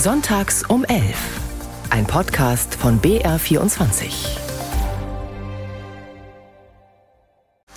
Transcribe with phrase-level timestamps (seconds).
[0.00, 1.02] Sonntags um 11.
[1.90, 4.38] Ein Podcast von BR24.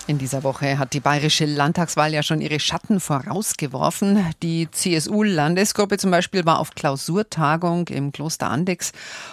[0.05, 4.23] In dieser Woche hat die bayerische Landtagswahl ja schon ihre Schatten vorausgeworfen.
[4.43, 8.91] Die CSU-Landesgruppe zum Beispiel war auf Klausurtagung im Kloster Andex.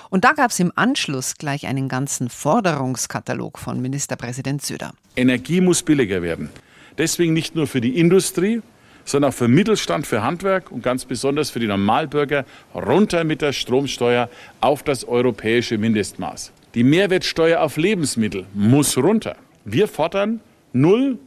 [0.09, 4.95] Und da gab es im Anschluss gleich einen ganzen Forderungskatalog von Ministerpräsident Söder.
[5.15, 6.49] Energie muss billiger werden.
[6.97, 8.63] Deswegen nicht nur für die Industrie,
[9.09, 13.53] sondern auch für Mittelstand, für Handwerk und ganz besonders für die Normalbürger runter mit der
[13.53, 14.29] Stromsteuer
[14.61, 16.53] auf das europäische Mindestmaß.
[16.75, 19.37] Die Mehrwertsteuer auf Lebensmittel muss runter.
[19.65, 20.41] Wir fordern
[20.73, 21.19] null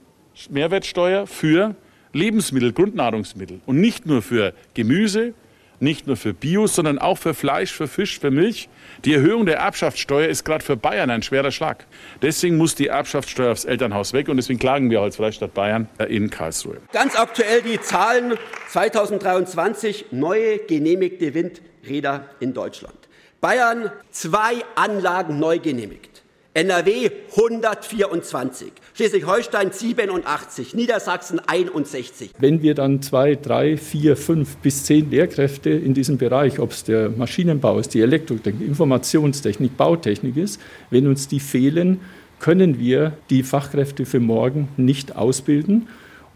[0.50, 1.76] Mehrwertsteuer für
[2.14, 5.34] Lebensmittel, Grundnahrungsmittel und nicht nur für Gemüse,
[5.82, 8.70] nicht nur für Bio, sondern auch für Fleisch, für Fisch, für Milch.
[9.04, 11.86] Die Erhöhung der Erbschaftssteuer ist gerade für Bayern ein schwerer Schlag.
[12.22, 16.30] Deswegen muss die Erbschaftssteuer aufs Elternhaus weg und deswegen klagen wir als Freistaat Bayern in
[16.30, 16.78] Karlsruhe.
[16.94, 18.38] Ganz aktuell die Zahlen
[18.70, 22.96] 2023 neue genehmigte Windräder in Deutschland.
[23.42, 26.22] Bayern zwei Anlagen neu genehmigt.
[26.54, 32.32] NRW 124, Schleswig-Holstein 87, Niedersachsen 61.
[32.38, 36.84] Wenn wir dann zwei, drei, vier, fünf bis zehn Lehrkräfte in diesem Bereich, ob es
[36.84, 42.02] der Maschinenbau ist, die Elektrotechnik, Informationstechnik, Bautechnik ist, wenn uns die fehlen,
[42.40, 45.88] können wir die Fachkräfte für morgen nicht ausbilden.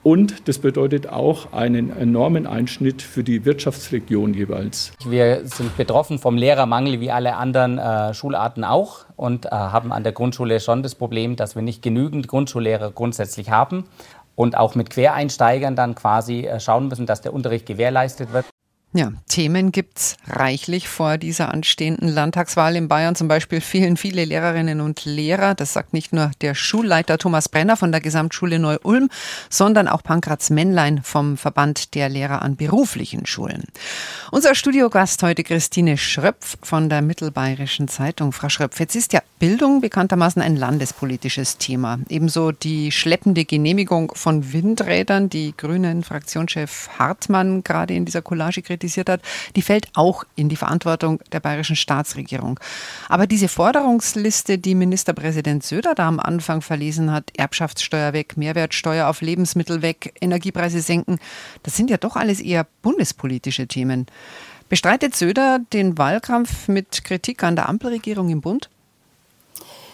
[0.06, 4.94] Und das bedeutet auch einen enormen Einschnitt für die Wirtschaftsregion jeweils.
[5.03, 10.03] Wir sind betroffen vom Lehrermangel wie alle anderen äh, Schularten auch und äh, haben an
[10.03, 13.86] der Grundschule schon das Problem, dass wir nicht genügend Grundschullehrer grundsätzlich haben
[14.36, 18.45] und auch mit Quereinsteigern dann quasi äh, schauen müssen, dass der Unterricht gewährleistet wird.
[18.96, 23.14] Ja, Themen gibt's reichlich vor dieser anstehenden Landtagswahl in Bayern.
[23.14, 25.54] Zum Beispiel fehlen viele Lehrerinnen und Lehrer.
[25.54, 29.10] Das sagt nicht nur der Schulleiter Thomas Brenner von der Gesamtschule Neu-Ulm,
[29.50, 33.66] sondern auch Pankratz Männlein vom Verband der Lehrer an beruflichen Schulen.
[34.32, 38.32] Unser Studiogast heute Christine Schröpf von der Mittelbayerischen Zeitung.
[38.32, 42.00] Frau Schröpf, jetzt ist ja Bildung bekanntermaßen ein landespolitisches Thema.
[42.08, 48.84] Ebenso die schleppende Genehmigung von Windrädern, die Grünen Fraktionschef Hartmann gerade in dieser Collage kritisiert
[48.85, 49.22] kritisiert hat,
[49.56, 52.59] die fällt auch in die Verantwortung der bayerischen Staatsregierung.
[53.09, 59.22] Aber diese Forderungsliste, die Ministerpräsident Söder da am Anfang verlesen hat, Erbschaftssteuer weg, Mehrwertsteuer auf
[59.22, 61.19] Lebensmittel weg, Energiepreise senken,
[61.63, 64.06] das sind ja doch alles eher bundespolitische Themen.
[64.69, 68.69] Bestreitet Söder den Wahlkampf mit Kritik an der Ampelregierung im Bund?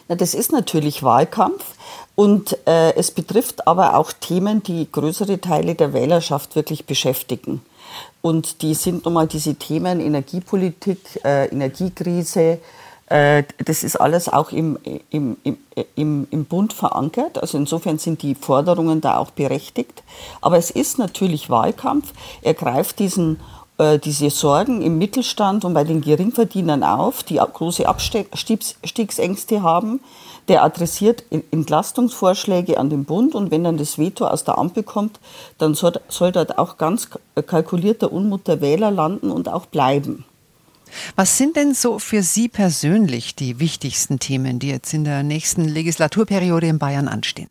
[0.08, 1.64] Na, das ist natürlich Wahlkampf
[2.16, 7.62] und äh, es betrifft aber auch Themen, die größere Teile der Wählerschaft wirklich beschäftigen.
[8.22, 12.60] Und die sind nochmal diese Themen Energiepolitik, äh, Energiekrise,
[13.12, 15.36] äh, das ist alles auch im, im,
[15.96, 17.38] im, im Bund verankert.
[17.40, 20.04] Also insofern sind die Forderungen da auch berechtigt.
[20.40, 22.14] Aber es ist natürlich Wahlkampf.
[22.42, 23.42] Er greift diesen
[23.80, 30.02] diese Sorgen im Mittelstand und bei den Geringverdienern auf, die große Abstiegsängste haben
[30.48, 35.20] der adressiert Entlastungsvorschläge an den Bund und wenn dann das Veto aus der Ampel kommt,
[35.58, 35.94] dann soll,
[36.32, 37.10] dort auch ganz
[37.46, 40.26] kalkulierter Unmut der Wähler landen und auch bleiben.
[41.16, 45.64] Was sind denn so für Sie persönlich die wichtigsten Themen, die jetzt in der nächsten
[45.64, 47.50] Legislaturperiode in Bayern anstehen?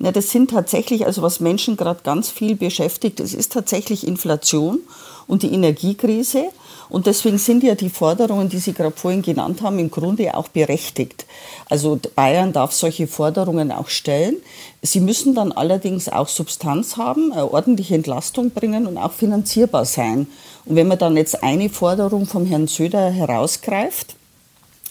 [0.00, 4.80] Na, das sind tatsächlich, also was Menschen gerade ganz viel beschäftigt, es ist tatsächlich Inflation
[5.26, 6.50] und die Energiekrise.
[6.88, 10.48] Und deswegen sind ja die Forderungen, die Sie gerade vorhin genannt haben, im Grunde auch
[10.48, 11.26] berechtigt.
[11.68, 14.36] Also Bayern darf solche Forderungen auch stellen.
[14.82, 20.28] Sie müssen dann allerdings auch Substanz haben, eine ordentliche Entlastung bringen und auch finanzierbar sein.
[20.64, 24.14] Und wenn man dann jetzt eine Forderung vom Herrn Söder herausgreift,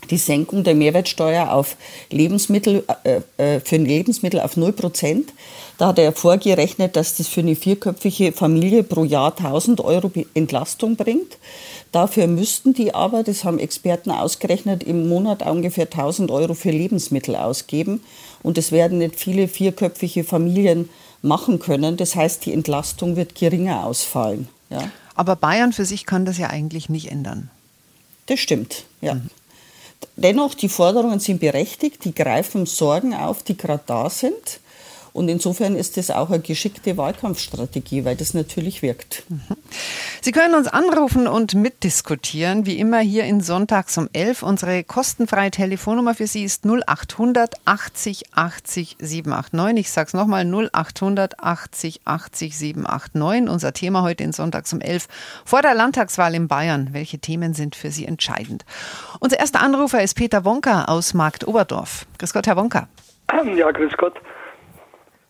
[0.10, 1.76] die Senkung der Mehrwertsteuer auf
[2.10, 5.34] Lebensmittel, äh, äh für Lebensmittel auf 0 Prozent.
[5.78, 10.96] Da hat er vorgerechnet, dass das für eine vierköpfige Familie pro Jahr 1000 Euro Entlastung
[10.96, 11.38] bringt.
[11.92, 17.36] Dafür müssten die aber, das haben Experten ausgerechnet, im Monat ungefähr 1000 Euro für Lebensmittel
[17.36, 18.02] ausgeben.
[18.44, 20.90] Und das werden nicht viele vierköpfige Familien
[21.22, 21.98] machen können.
[21.98, 24.48] Das heißt, die Entlastung wird geringer ausfallen.
[24.70, 24.90] Ja.
[25.16, 27.50] Aber Bayern für sich kann das ja eigentlich nicht ändern.
[28.28, 29.16] Das stimmt, ja.
[29.16, 29.30] Mhm.
[30.16, 34.60] Dennoch, die Forderungen sind berechtigt, die greifen Sorgen auf, die gerade da sind.
[35.18, 39.24] Und insofern ist das auch eine geschickte Wahlkampfstrategie, weil das natürlich wirkt.
[39.30, 39.42] Mhm.
[40.22, 42.68] Sie können uns anrufen und mitdiskutieren.
[42.68, 44.44] Wie immer hier in Sonntags um 11.
[44.44, 49.80] Unsere kostenfreie Telefonnummer für Sie ist 0800 80 80 789.
[49.80, 53.52] Ich sage es nochmal 0800 80 80 789.
[53.52, 55.08] Unser Thema heute in Sonntags um 11
[55.46, 56.90] vor der Landtagswahl in Bayern.
[56.92, 58.66] Welche Themen sind für Sie entscheidend?
[59.20, 62.06] Unser erster Anrufer ist Peter Wonka aus Markt Oberdorf.
[62.20, 62.88] Grüß Gott, Herr Wonka.
[63.56, 64.14] Ja, grüß Gott.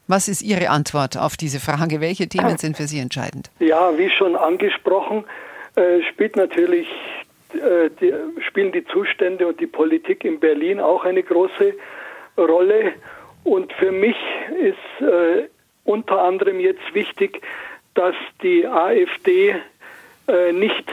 [0.07, 1.99] Was ist Ihre Antwort auf diese Frage?
[2.01, 3.49] Welche Themen sind für Sie entscheidend?
[3.59, 5.25] Ja, wie schon angesprochen,
[5.75, 6.87] äh, spielt natürlich
[7.53, 8.13] äh, die,
[8.47, 11.73] spielen die Zustände und die Politik in Berlin auch eine große
[12.37, 12.93] Rolle.
[13.43, 14.17] Und für mich
[14.59, 15.47] ist äh,
[15.83, 17.41] unter anderem jetzt wichtig,
[17.93, 19.55] dass die AfD
[20.27, 20.85] äh, nicht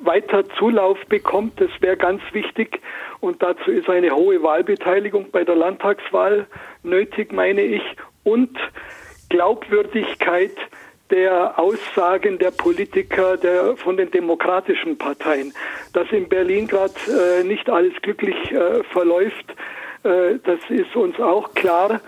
[0.00, 1.60] weiter Zulauf bekommt.
[1.60, 2.80] Das wäre ganz wichtig.
[3.20, 6.46] Und dazu ist eine hohe Wahlbeteiligung bei der Landtagswahl
[6.82, 7.82] nötig, meine ich.
[8.22, 8.56] Und
[9.28, 10.56] Glaubwürdigkeit
[11.10, 15.52] der Aussagen der Politiker der, von den demokratischen Parteien.
[15.92, 19.54] Dass in Berlin gerade äh, nicht alles glücklich äh, verläuft,
[20.02, 22.00] äh, das ist uns auch klar.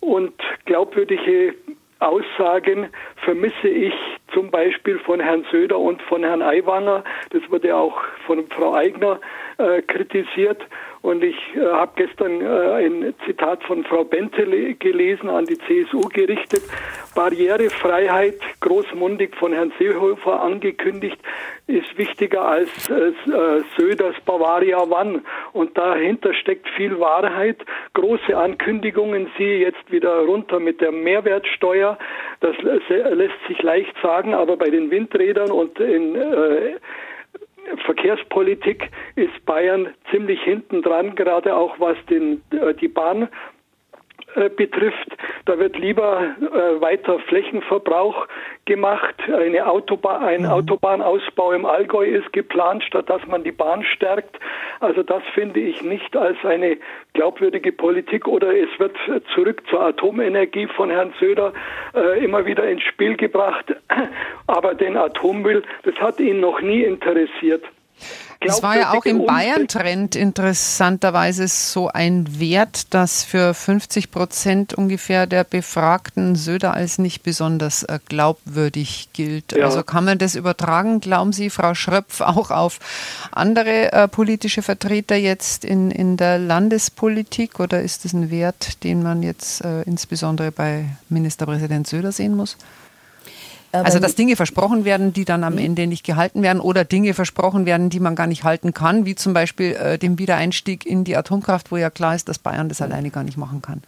[0.00, 0.34] Und
[0.66, 1.54] glaubwürdige
[2.00, 2.88] Aussagen
[3.24, 3.94] vermisse ich
[4.32, 7.04] zum Beispiel von Herrn Söder und von Herrn Aiwanger.
[7.30, 9.20] Das wurde auch von Frau Eigner
[9.58, 10.66] äh, kritisiert.
[11.04, 16.00] Und ich äh, habe gestern äh, ein Zitat von Frau Bentele gelesen, an die CSU
[16.08, 16.62] gerichtet.
[17.14, 21.18] Barrierefreiheit, großmundig von Herrn Seehofer angekündigt,
[21.66, 23.12] ist wichtiger als äh,
[23.76, 25.20] Söders Bavaria One.
[25.52, 27.58] Und dahinter steckt viel Wahrheit.
[27.92, 31.98] Große Ankündigungen, sie jetzt wieder runter mit der Mehrwertsteuer.
[32.40, 36.76] Das lässt sich leicht sagen, aber bei den Windrädern und in äh,
[37.84, 43.28] Verkehrspolitik ist Bayern ziemlich hinten dran, gerade auch was den, äh, die Bahn
[44.56, 45.16] betrifft.
[45.44, 48.26] Da wird lieber äh, weiter Flächenverbrauch
[48.64, 49.14] gemacht.
[49.32, 50.48] Eine Autobahn, ein mhm.
[50.48, 54.38] Autobahnausbau im Allgäu ist geplant, statt dass man die Bahn stärkt.
[54.80, 56.78] Also das finde ich nicht als eine
[57.12, 58.26] glaubwürdige Politik.
[58.26, 58.96] Oder es wird
[59.34, 61.52] zurück zur Atomenergie von Herrn Söder
[61.94, 63.74] äh, immer wieder ins Spiel gebracht.
[64.46, 67.64] Aber den Atommüll, das hat ihn noch nie interessiert.
[68.40, 75.26] Es war ja auch im Bayern-Trend interessanterweise so ein Wert, dass für 50 Prozent ungefähr
[75.26, 79.52] der Befragten Söder als nicht besonders äh, glaubwürdig gilt.
[79.52, 79.66] Ja.
[79.66, 82.78] Also kann man das übertragen, glauben Sie, Frau Schröpf, auch auf
[83.32, 89.02] andere äh, politische Vertreter jetzt in, in der Landespolitik oder ist das ein Wert, den
[89.02, 92.56] man jetzt äh, insbesondere bei Ministerpräsident Söder sehen muss?
[93.82, 95.58] Also dass Dinge versprochen werden, die dann am mhm.
[95.58, 99.14] Ende nicht gehalten werden oder Dinge versprochen werden, die man gar nicht halten kann, wie
[99.14, 102.80] zum Beispiel äh, dem Wiedereinstieg in die Atomkraft, wo ja klar ist, dass Bayern das
[102.80, 103.82] alleine gar nicht machen kann.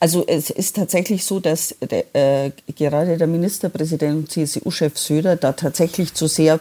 [0.00, 6.14] Also es ist tatsächlich so, dass äh, gerade der Ministerpräsident und CSU-Chef Söder da tatsächlich
[6.14, 6.60] zu sehr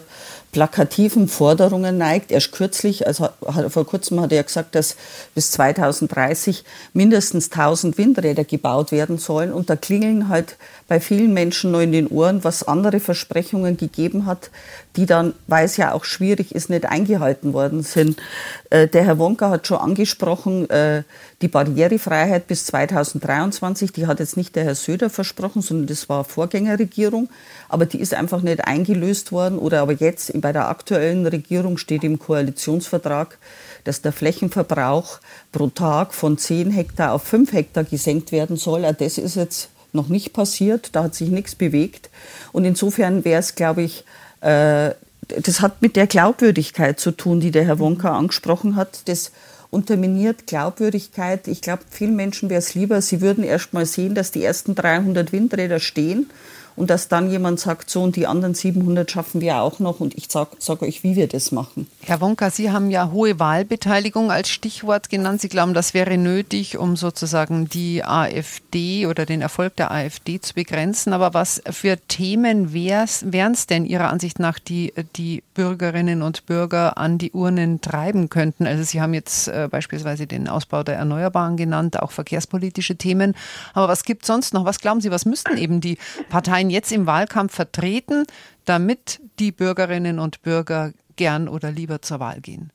[0.54, 2.32] plakativen Forderungen neigt.
[2.32, 3.28] Erst kürzlich, also
[3.68, 4.96] vor kurzem hat er gesagt, dass
[5.36, 6.64] bis 2030
[6.94, 9.52] mindestens 1000 Windräder gebaut werden sollen.
[9.52, 10.56] Und da klingeln halt
[10.88, 14.52] bei vielen Menschen nur in den Ohren, was andere Versprechungen gegeben hat,
[14.96, 18.22] die dann, weil es ja auch schwierig ist, nicht eingehalten worden sind.
[18.70, 21.04] Äh, der Herr Wonka hat schon angesprochen, äh,
[21.42, 26.24] die Barrierefreiheit bis 2023, die hat jetzt nicht der Herr Söder versprochen, sondern das war
[26.24, 27.30] Vorgängerregierung.
[27.70, 29.58] Aber die ist einfach nicht eingelöst worden.
[29.58, 33.40] Oder aber jetzt bei der aktuellen Regierung steht im Koalitionsvertrag,
[33.84, 35.20] dass der Flächenverbrauch
[35.52, 38.82] pro Tag von 10 Hektar auf 5 Hektar gesenkt werden soll.
[38.94, 42.10] Das ist jetzt noch nicht passiert, da hat sich nichts bewegt.
[42.52, 44.04] Und insofern wäre es, glaube ich,
[44.44, 49.08] das hat mit der Glaubwürdigkeit zu tun, die der Herr Wonka angesprochen hat.
[49.08, 49.32] Das
[49.70, 51.48] unterminiert Glaubwürdigkeit.
[51.48, 54.76] Ich glaube, vielen Menschen wäre es lieber, sie würden erst mal sehen, dass die ersten
[54.76, 56.30] 300 Windräder stehen
[56.76, 60.16] und dass dann jemand sagt, so und die anderen 700 schaffen wir auch noch und
[60.16, 61.88] ich sage sag euch, wie wir das machen.
[62.02, 65.42] Herr Wonka, Sie haben ja hohe Wahlbeteiligung als Stichwort genannt.
[65.42, 70.54] Sie glauben, das wäre nötig, um sozusagen die AfD oder den Erfolg der AfD zu
[70.54, 71.14] begrenzen.
[71.14, 76.98] Aber was für Themen wären es denn Ihrer Ansicht nach, die die Bürgerinnen und Bürger
[76.98, 78.68] an die Urnen treiben könnten?
[78.68, 83.36] Also Sie haben jetzt äh, beispielsweise den Ausbau der Erneuerbaren genannt, auch verkehrspolitische Themen.
[83.74, 84.66] Aber was gibt es sonst noch?
[84.66, 85.98] Was glauben Sie, was müssten eben die
[86.30, 88.26] Parteien Parteien jetzt im Wahlkampf vertreten,
[88.66, 92.72] damit die Bürgerinnen und Bürger gern oder lieber zur Wahl gehen?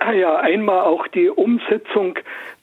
[0.00, 2.18] Ah ja, einmal auch die Umsetzung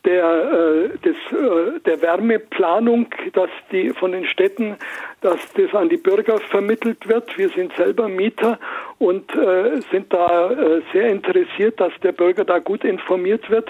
[0.06, 4.76] der, äh, des, äh, der Wärmeplanung, dass die von den Städten,
[5.22, 7.36] dass das an die Bürger vermittelt wird.
[7.38, 8.60] Wir sind selber Mieter
[9.00, 13.70] und äh, sind da äh, sehr interessiert, dass der Bürger da gut informiert wird.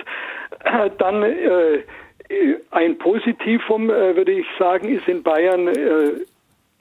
[0.65, 1.83] Äh, dann äh,
[2.71, 5.67] ein Positivum, würde ich sagen, ist in Bayern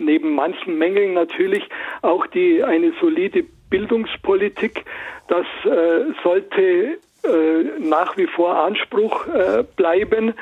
[0.00, 1.68] neben manchen Mängeln natürlich
[2.02, 4.84] auch die eine solide Bildungspolitik.
[5.28, 10.34] Das äh, sollte äh, nach wie vor Anspruch äh, bleiben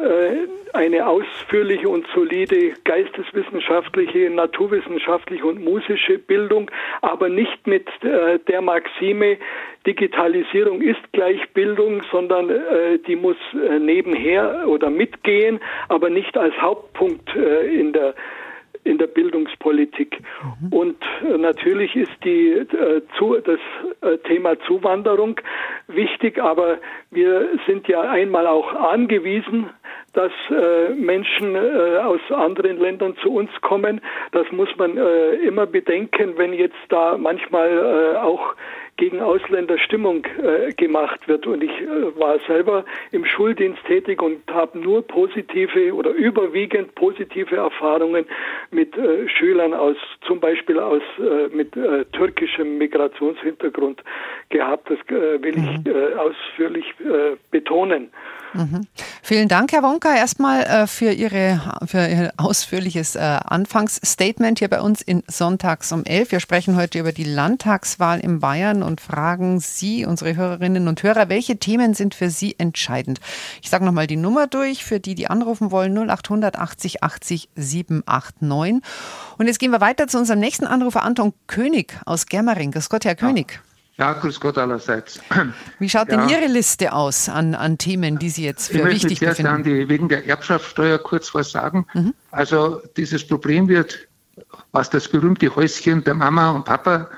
[0.00, 6.70] äh, eine ausführliche und solide geisteswissenschaftliche, naturwissenschaftliche und musische Bildung,
[7.02, 9.36] aber nicht mit äh, der Maxime,
[9.86, 13.36] Digitalisierung ist gleich Bildung, sondern äh, die muss
[13.80, 18.14] nebenher oder mitgehen, aber nicht als Hauptpunkt in der
[18.84, 20.20] in der Bildungspolitik.
[20.60, 20.72] Mhm.
[20.72, 23.58] Und äh, natürlich ist die, äh, zu, das
[24.00, 25.40] äh, Thema Zuwanderung
[25.88, 26.78] wichtig, aber
[27.10, 29.70] wir sind ja einmal auch angewiesen,
[30.12, 34.00] dass äh, Menschen aus anderen Ländern zu uns kommen.
[34.32, 38.54] Das muss man immer bedenken, wenn jetzt da manchmal auch
[39.00, 41.46] gegen Ausländer Stimmung äh, gemacht wird.
[41.46, 47.56] Und ich äh, war selber im Schuldienst tätig und habe nur positive oder überwiegend positive
[47.56, 48.26] Erfahrungen
[48.70, 54.04] mit äh, Schülern aus, zum Beispiel aus äh, mit äh, türkischem Migrationshintergrund
[54.50, 54.90] gehabt.
[54.90, 56.18] Das äh, will ich mhm.
[56.18, 56.84] ausführlich
[57.50, 58.10] betonen.
[58.52, 58.86] Mhm.
[59.22, 64.80] Vielen Dank, Herr Wonka, erstmal äh, für, Ihre, für Ihr ausführliches äh, Anfangsstatement hier bei
[64.80, 66.32] uns in Sonntags um 11.
[66.32, 71.28] Wir sprechen heute über die Landtagswahl in Bayern und fragen Sie, unsere Hörerinnen und Hörer,
[71.28, 73.20] welche Themen sind für Sie entscheidend?
[73.62, 78.82] Ich sage nochmal die Nummer durch, für die, die anrufen wollen, 0800 80 80 789.
[79.38, 82.72] Und jetzt gehen wir weiter zu unserem nächsten Anrufer, Anton König aus Germering.
[82.72, 83.52] Grüß Gott, Herr König.
[83.52, 83.69] Ja,
[84.14, 85.20] grüß Gott allerseits.
[85.78, 86.16] Wie schaut ja.
[86.16, 89.60] denn Ihre Liste aus an, an Themen, die Sie jetzt für ich wichtig befinden?
[89.60, 91.86] Ich möchte wegen der Erbschaftssteuer kurz was sagen.
[91.92, 92.14] Mhm.
[92.30, 94.08] Also dieses Problem wird,
[94.72, 97.08] was das berühmte Häuschen der Mama und Papa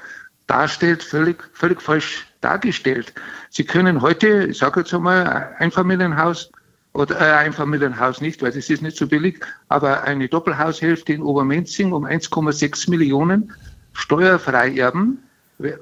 [0.48, 3.14] darstellt, völlig, völlig falsch dargestellt.
[3.50, 6.50] Sie können heute, ich sage jetzt einmal, Einfamilienhaus
[6.94, 11.92] oder äh, Einfamilienhaus nicht, weil das ist nicht so billig, aber eine Doppelhaushälfte in Obermenzing
[11.92, 13.52] um 1,6 Millionen
[13.92, 15.22] steuerfrei erben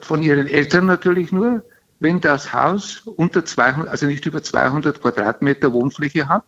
[0.01, 1.63] von ihren Eltern natürlich nur,
[2.01, 6.45] wenn das Haus unter 200, also nicht über 200 Quadratmeter Wohnfläche hat,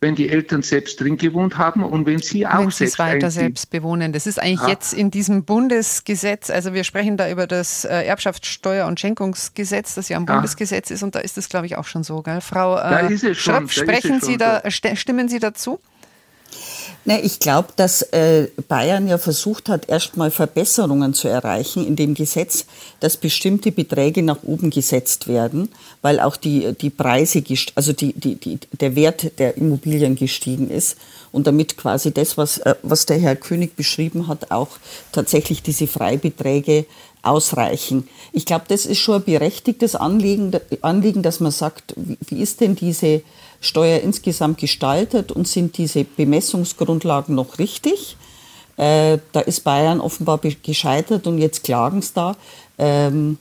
[0.00, 3.30] wenn die Eltern selbst drin gewohnt haben und wenn sie auch wenn sie selbst weiter
[3.30, 4.12] selbst bewohnen.
[4.12, 4.68] Das ist eigentlich ja.
[4.68, 10.08] jetzt in diesem Bundesgesetz, also wir sprechen da über das äh, Erbschaftssteuer- und Schenkungsgesetz, das
[10.08, 12.40] ja ein Bundesgesetz ist und da ist es glaube ich auch schon so, gell?
[12.40, 14.70] Frau äh, Schröpf, sprechen Sie da, so.
[14.70, 15.80] stimmen Sie dazu?
[17.08, 22.14] Ne, ich glaube, dass äh, Bayern ja versucht hat, erstmal Verbesserungen zu erreichen in dem
[22.14, 22.66] Gesetz,
[22.98, 25.68] dass bestimmte Beträge nach oben gesetzt werden,
[26.02, 27.44] weil auch die, die Preise,
[27.76, 30.96] also die, die, die, der Wert der Immobilien gestiegen ist
[31.30, 34.70] und damit quasi das, was, äh, was der Herr König beschrieben hat, auch
[35.12, 36.86] tatsächlich diese Freibeträge
[37.22, 38.08] ausreichen.
[38.32, 40.50] Ich glaube, das ist schon ein berechtigtes Anliegen,
[40.82, 43.22] Anliegen dass man sagt, wie, wie ist denn diese
[43.60, 48.16] Steuer insgesamt gestaltet und sind diese Bemessungsgrundlagen noch richtig?
[48.76, 52.36] Äh, da ist Bayern offenbar gescheitert und jetzt klagen es da.
[52.78, 53.38] Ähm,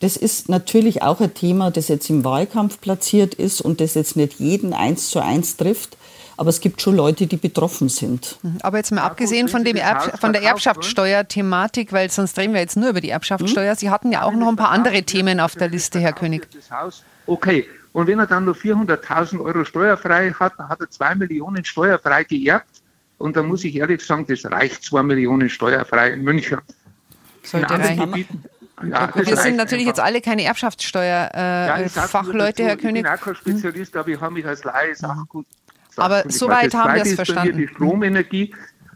[0.00, 4.16] das ist natürlich auch ein Thema, das jetzt im Wahlkampf platziert ist und das jetzt
[4.16, 5.96] nicht jeden eins zu eins trifft.
[6.36, 8.38] Aber es gibt schon Leute, die betroffen sind.
[8.42, 8.58] Mhm.
[8.62, 12.60] Aber jetzt mal ja, abgesehen von, dem Erb von der Erbschaftssteuer-Thematik, weil sonst reden wir
[12.60, 13.70] jetzt nur über die Erbschaftssteuer.
[13.70, 13.78] Hm?
[13.78, 16.48] Sie hatten ja auch noch ein paar andere Themen auf der Liste, Herr König.
[17.26, 21.64] Okay, und wenn er dann nur 400.000 Euro steuerfrei hat, dann hat er 2 Millionen
[21.64, 22.82] steuerfrei geerbt.
[23.18, 26.58] Und da muss ich ehrlich sagen, das reicht 2 Millionen steuerfrei in München.
[27.44, 28.26] Sollte reichen.
[28.90, 29.98] Ja, wir sind natürlich einfach.
[29.98, 33.04] jetzt alle keine Erbschaftssteuer-Fachleute, äh, ja, Herr König.
[33.04, 35.46] Ich bin auch kein Spezialist, aber ich habe mich als Laie Sachgut.
[35.94, 37.58] Aber soweit haben wir es verstanden.
[37.58, 38.52] Die Stromenergie,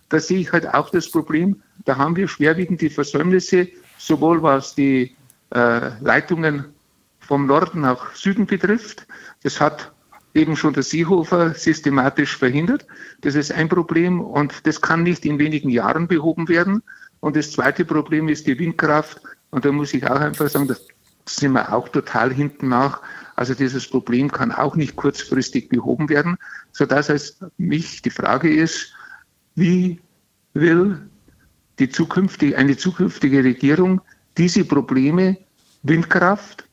[0.08, 4.74] da sehe ich halt auch das Problem, da haben wir schwerwiegend die Versäumnisse, sowohl was
[4.74, 5.14] die
[5.54, 6.74] äh, Leitungen
[7.28, 9.06] vom Norden nach Süden betrifft.
[9.42, 9.92] Das hat
[10.32, 12.86] eben schon der Seehofer systematisch verhindert.
[13.20, 16.82] Das ist ein Problem und das kann nicht in wenigen Jahren behoben werden.
[17.20, 19.20] Und das zweite Problem ist die Windkraft.
[19.50, 20.76] Und da muss ich auch einfach sagen, da
[21.26, 23.02] sind wir auch total hinten nach.
[23.36, 26.38] Also dieses Problem kann auch nicht kurzfristig behoben werden,
[26.72, 28.94] sodass es mich die Frage ist,
[29.54, 30.00] wie
[30.54, 30.98] will
[31.78, 34.00] die zukünftige, eine zukünftige Regierung
[34.38, 35.36] diese Probleme
[35.82, 36.67] Windkraft,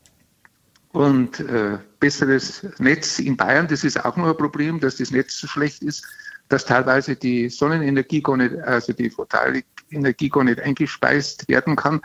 [0.96, 3.68] und äh, besseres Netz in Bayern.
[3.68, 6.06] Das ist auch noch ein Problem, dass das Netz so schlecht ist,
[6.48, 12.02] dass teilweise die Sonnenenergie gar nicht, also die Photovoltaikenergie gar nicht eingespeist werden kann,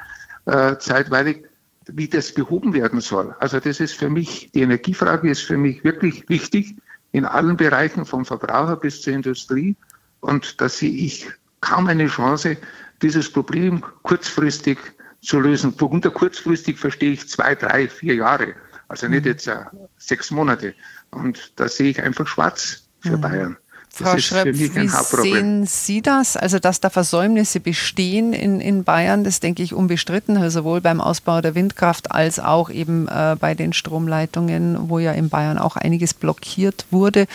[0.47, 1.45] äh, zeitweilig,
[1.87, 3.35] wie das behoben werden soll.
[3.39, 6.75] Also das ist für mich, die Energiefrage ist für mich wirklich wichtig
[7.13, 9.77] in allen Bereichen vom Verbraucher bis zur Industrie.
[10.21, 11.29] Und da sehe ich
[11.61, 12.57] kaum eine Chance,
[13.03, 14.79] dieses Problem kurzfristig
[15.21, 15.75] zu lösen.
[15.75, 18.55] Unter kurzfristig verstehe ich zwei, drei, vier Jahre.
[18.91, 19.57] Also nicht jetzt äh,
[19.99, 20.75] sechs Monate.
[21.13, 23.21] Und da sehe ich einfach schwarz für mhm.
[23.21, 23.57] Bayern.
[23.97, 24.67] Das Frau Schröpf, wie
[25.23, 26.37] sehen Sie das?
[26.37, 31.01] Also, dass da Versäumnisse bestehen in, in Bayern, das denke ich unbestritten, also sowohl beim
[31.01, 35.77] Ausbau der Windkraft als auch eben äh, bei den Stromleitungen, wo ja in Bayern auch
[35.77, 37.27] einiges blockiert wurde.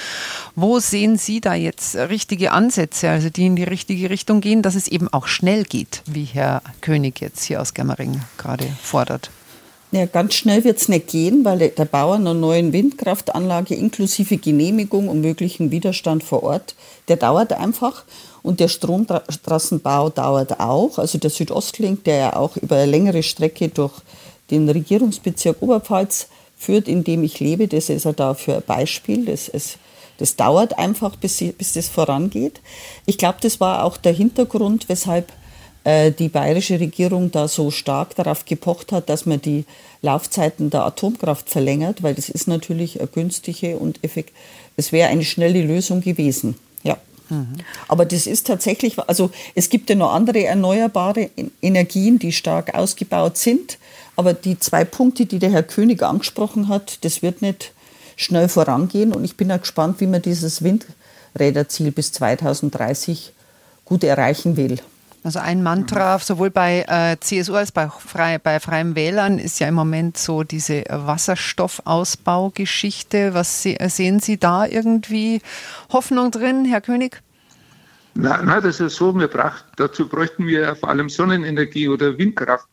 [0.56, 4.76] Wo sehen Sie da jetzt richtige Ansätze, also die in die richtige Richtung gehen, dass
[4.76, 9.30] es eben auch schnell geht, wie Herr König jetzt hier aus Germering gerade fordert?
[9.96, 15.08] Ja, ganz schnell wird es nicht gehen, weil der Bauer einer neuen Windkraftanlage inklusive Genehmigung
[15.08, 16.76] und möglichen Widerstand vor Ort,
[17.08, 18.04] der dauert einfach.
[18.44, 20.98] Und der Stromtrassenbau dauert auch.
[20.98, 23.94] Also der Südostlink, der ja auch über eine längere Strecke durch
[24.52, 29.24] den Regierungsbezirk Oberpfalz führt, in dem ich lebe, das ist ja dafür ein Beispiel.
[29.24, 29.78] Das, ist,
[30.18, 32.60] das dauert einfach, bis, bis das vorangeht.
[33.06, 35.32] Ich glaube, das war auch der Hintergrund, weshalb
[35.86, 39.66] die bayerische Regierung da so stark darauf gepocht hat, dass man die
[40.02, 44.34] Laufzeiten der Atomkraft verlängert, weil das ist natürlich eine günstige und effekt.
[44.78, 46.56] Es wäre eine schnelle Lösung gewesen.
[46.84, 46.98] Ja.
[47.30, 47.58] Mhm.
[47.88, 51.30] Aber das ist tatsächlich, also es gibt ja noch andere erneuerbare
[51.62, 53.78] Energien, die stark ausgebaut sind.
[54.16, 57.74] Aber die zwei Punkte, die der Herr König angesprochen hat, das wird nicht
[58.16, 59.14] schnell vorangehen.
[59.14, 63.34] Und ich bin auch gespannt, wie man dieses Windräderziel bis 2030
[63.84, 64.80] gut erreichen will.
[65.26, 69.68] Also ein Mantra sowohl bei äh, CSU als bei, frei, bei Freien Wählern ist ja
[69.68, 73.34] im Moment so diese Wasserstoffausbaugeschichte.
[73.34, 75.42] Was se sehen Sie da irgendwie
[75.92, 77.24] Hoffnung drin, Herr König?
[78.14, 79.18] Nein, nein, das ist so.
[79.18, 82.68] Wir braucht, dazu bräuchten wir vor allem Sonnenenergie oder Windkraft,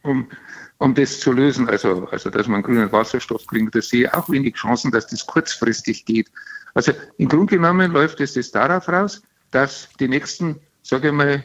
[0.00, 0.30] um,
[0.78, 1.68] um das zu lösen.
[1.68, 3.74] Also, also dass man grünen Wasserstoff kriegt.
[3.74, 6.30] Da sehe ich auch wenig Chancen, dass das kurzfristig geht.
[6.72, 9.20] Also im Grunde genommen läuft es das darauf raus,
[9.50, 11.44] dass die nächsten, sage ich mal,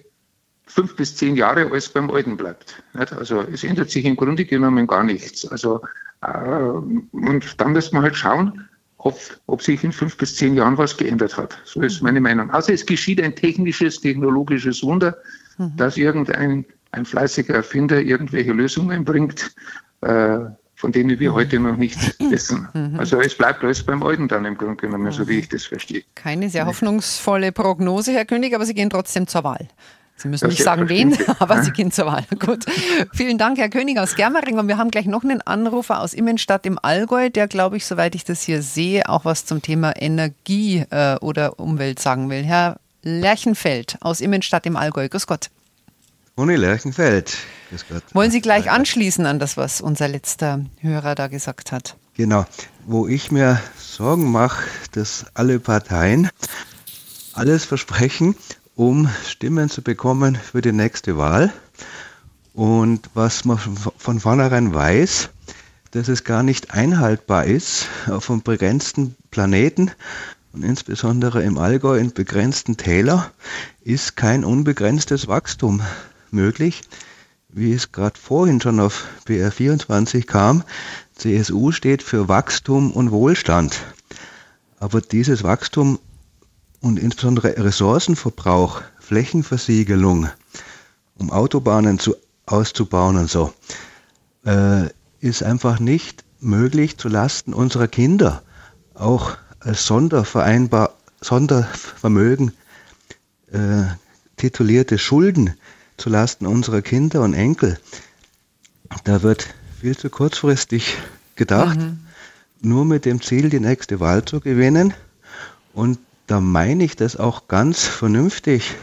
[0.68, 2.84] fünf bis zehn Jahre alles beim Alten bleibt.
[2.94, 3.14] Nicht?
[3.14, 5.48] Also es ändert sich im Grunde genommen gar nichts.
[5.48, 5.82] Also
[6.22, 10.78] äh, und dann müssen wir halt schauen, ob, ob sich in fünf bis zehn Jahren
[10.78, 11.58] was geändert hat.
[11.66, 12.52] So ist meine Meinung.
[12.52, 15.18] Also es geschieht ein technisches, technologisches Wunder,
[15.58, 15.76] mhm.
[15.78, 19.54] dass irgendein ein fleißiger Erfinder irgendwelche Lösungen bringt,
[20.02, 20.40] äh,
[20.76, 22.68] von denen wir heute noch nichts wissen.
[22.74, 23.00] Mhm.
[23.00, 26.04] Also es bleibt alles beim Alten dann im Grunde genommen, so wie ich das verstehe.
[26.16, 29.68] Keine sehr hoffnungsvolle Prognose, Herr König, aber Sie gehen trotzdem zur Wahl.
[30.18, 32.26] Sie müssen nicht sagen, wen, aber Sie gehen zur Wahl.
[32.40, 32.66] Gut.
[33.14, 34.58] Vielen Dank, Herr König aus Germering.
[34.58, 38.16] Und wir haben gleich noch einen Anrufer aus Immenstadt im Allgäu, der, glaube ich, soweit
[38.16, 42.44] ich das hier sehe, auch was zum Thema Energie äh, oder Umwelt sagen will.
[42.44, 45.08] Herr Lerchenfeld aus Immenstadt im Allgäu.
[45.08, 45.52] Grüß Gott.
[46.36, 47.38] Uni Lerchenfeld.
[47.70, 48.04] Grüß Gott.
[48.14, 51.96] Wollen Sie gleich anschließen an das, was unser letzter Hörer da gesagt hat?
[52.16, 52.46] Genau.
[52.88, 56.30] Wo ich mir Sorgen mache, dass alle Parteien
[57.34, 58.36] alles versprechen
[58.78, 61.52] um Stimmen zu bekommen für die nächste Wahl.
[62.54, 65.30] Und was man von vornherein weiß,
[65.92, 69.92] dass es gar nicht einhaltbar ist, auf einem begrenzten Planeten
[70.54, 73.32] und insbesondere im Allgäu in begrenzten Täler
[73.82, 75.82] ist kein unbegrenztes Wachstum
[76.30, 76.84] möglich.
[77.50, 80.64] Wie es gerade vorhin schon auf BR24 kam,
[81.16, 83.82] CSU steht für Wachstum und Wohlstand.
[84.80, 85.98] Aber dieses Wachstum
[86.82, 90.30] und insbesondere Ressourcenverbrauch, Flächenversiegelung,
[91.18, 93.54] um Autobahnen zu, auszubauen und so,
[94.46, 94.88] äh,
[95.20, 98.44] ist einfach nicht möglich zu Lasten unserer Kinder,
[98.94, 102.54] auch als Sondervereinbar, Sondervermögen
[103.52, 103.84] äh,
[104.38, 105.56] titulierte Schulden
[105.98, 107.80] zu Lasten unserer Kinder und Enkel.
[109.04, 109.48] Da wird
[109.82, 110.98] viel zu kurzfristig
[111.36, 112.00] gedacht, mhm.
[112.62, 114.94] nur mit dem Ziel, die nächste Wahl zu gewinnen
[115.74, 118.76] und da meine ich das auch ganz vernünftig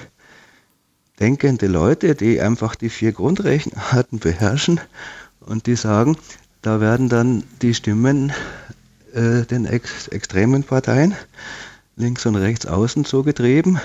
[1.20, 4.80] denkende Leute, die einfach die vier Grundrechenarten beherrschen
[5.40, 6.16] und die sagen,
[6.62, 8.32] da werden dann die Stimmen
[9.12, 11.14] äh, den ex extremen Parteien
[11.96, 13.78] links und rechts außen zugetrieben.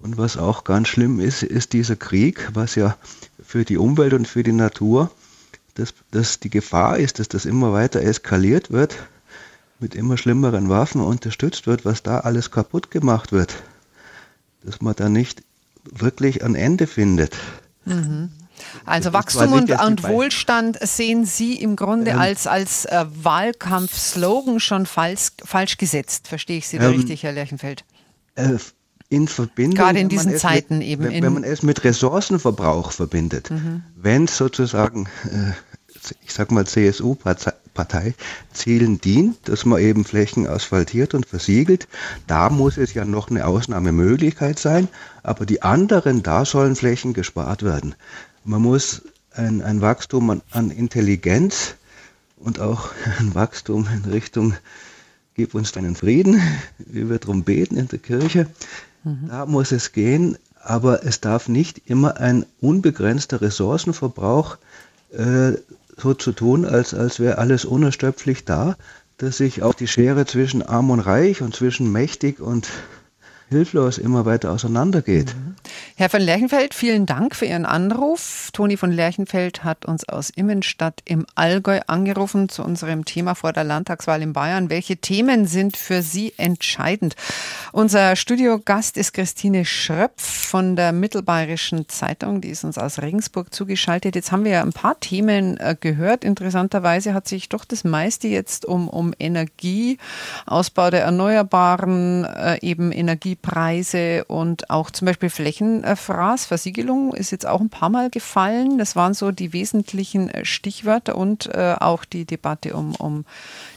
[0.00, 2.96] Und was auch ganz schlimm ist, ist dieser Krieg, was ja
[3.42, 5.10] für die Umwelt und für die Natur,
[5.74, 8.96] dass, dass die Gefahr ist, dass das immer weiter eskaliert wird
[9.80, 13.62] mit immer schlimmeren Waffen unterstützt wird, was da alles kaputt gemacht wird,
[14.62, 15.42] dass man da nicht
[15.84, 17.36] wirklich ein Ende findet.
[17.84, 18.30] Mhm.
[18.84, 24.86] Also Wachstum und, und Wohlstand sehen Sie im Grunde ähm, als, als äh, Wahlkampfslogan schon
[24.86, 26.26] falsch, falsch gesetzt.
[26.28, 27.84] Verstehe ich Sie da ähm, richtig, Herr Lerchenfeld?
[28.34, 28.58] Äh,
[29.10, 29.76] in Verbindung.
[29.76, 31.04] Gerade in diesen Zeiten mit, eben.
[31.04, 33.82] Wenn, wenn, man es mit Ressourcenverbrauch verbindet, mhm.
[33.96, 35.52] wenn sozusagen, äh,
[36.24, 41.86] ich sag mal, CSU-Partei Parteizielen dient, dass man eben Flächen asphaltiert und versiegelt.
[42.26, 44.88] Da muss es ja noch eine Ausnahmemöglichkeit sein,
[45.22, 47.94] aber die anderen, da sollen Flächen gespart werden.
[48.44, 51.76] Man muss ein, ein Wachstum an, an Intelligenz
[52.36, 54.54] und auch ein Wachstum in Richtung
[55.34, 56.42] Gib uns deinen Frieden,
[56.78, 58.48] wie wir darum beten in der Kirche.
[59.04, 59.28] Mhm.
[59.28, 64.58] Da muss es gehen, aber es darf nicht immer ein unbegrenzter Ressourcenverbrauch
[65.12, 65.52] äh,
[66.00, 68.76] so zu tun, als, als wäre alles unerschöpflich da,
[69.16, 72.68] dass sich auch die Schere zwischen arm und reich und zwischen mächtig und
[73.48, 75.34] hilflos immer weiter auseinandergeht.
[75.34, 75.56] Mhm.
[75.96, 78.50] Herr von Lerchenfeld, vielen Dank für Ihren Anruf.
[78.52, 83.64] Toni von Lerchenfeld hat uns aus Immenstadt im Allgäu angerufen zu unserem Thema vor der
[83.64, 84.70] Landtagswahl in Bayern.
[84.70, 87.16] Welche Themen sind für Sie entscheidend?
[87.72, 92.40] Unser Studiogast ist Christine Schröpf von der Mittelbayerischen Zeitung.
[92.40, 94.14] Die ist uns aus Regensburg zugeschaltet.
[94.14, 96.24] Jetzt haben wir ja ein paar Themen äh, gehört.
[96.24, 99.98] Interessanterweise hat sich doch das meiste jetzt um, um Energie,
[100.46, 102.92] Ausbau der Erneuerbaren, äh, eben
[103.38, 108.78] Energiepreise und auch zum Beispiel Flächenfraß, Versiegelung ist jetzt auch ein paar Mal gefallen.
[108.78, 113.24] Das waren so die wesentlichen äh, Stichwörter und äh, auch die Debatte um, um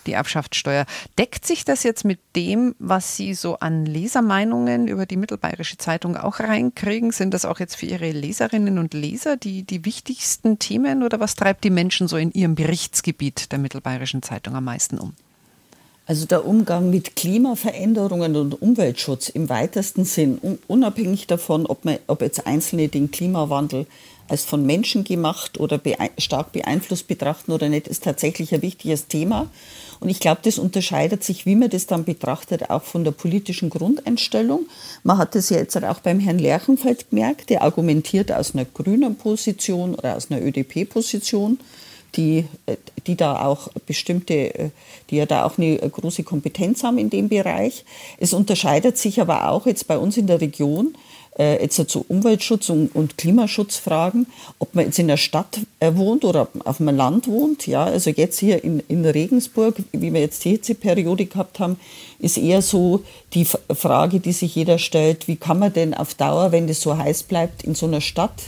[0.05, 0.85] die Erbschaftssteuer.
[1.17, 6.17] Deckt sich das jetzt mit dem, was Sie so an Lesermeinungen über die Mittelbayerische Zeitung
[6.17, 7.11] auch reinkriegen?
[7.11, 11.35] Sind das auch jetzt für Ihre Leserinnen und Leser die, die wichtigsten Themen oder was
[11.35, 15.13] treibt die Menschen so in ihrem Berichtsgebiet der Mittelbayerischen Zeitung am meisten um?
[16.07, 22.21] Also der Umgang mit Klimaveränderungen und Umweltschutz im weitesten Sinn, unabhängig davon, ob, man, ob
[22.21, 23.85] jetzt Einzelne den Klimawandel
[24.27, 25.79] als von Menschen gemacht oder
[26.17, 29.49] stark beeinflusst betrachten oder nicht, ist tatsächlich ein wichtiges Thema.
[29.99, 33.69] Und ich glaube, das unterscheidet sich, wie man das dann betrachtet, auch von der politischen
[33.69, 34.65] Grundeinstellung.
[35.03, 39.15] Man hat das ja jetzt auch beim Herrn Lerchenfeld gemerkt, der argumentiert aus einer grünen
[39.15, 41.59] Position oder aus einer ÖDP-Position
[42.15, 42.45] die,
[43.07, 44.71] die da auch bestimmte,
[45.09, 47.85] die ja da auch eine große Kompetenz haben in dem Bereich.
[48.19, 50.95] Es unterscheidet sich aber auch jetzt bei uns in der Region,
[51.37, 54.27] äh, jetzt zu Umweltschutz und, und, Klimaschutzfragen,
[54.59, 57.67] ob man jetzt in der Stadt äh, wohnt oder auf einem Land wohnt.
[57.67, 61.79] Ja, also jetzt hier in, in Regensburg, wie wir jetzt die Hitzeperiode gehabt haben,
[62.19, 66.51] ist eher so die Frage, die sich jeder stellt, wie kann man denn auf Dauer,
[66.51, 68.41] wenn es so heiß bleibt, in so einer Stadt,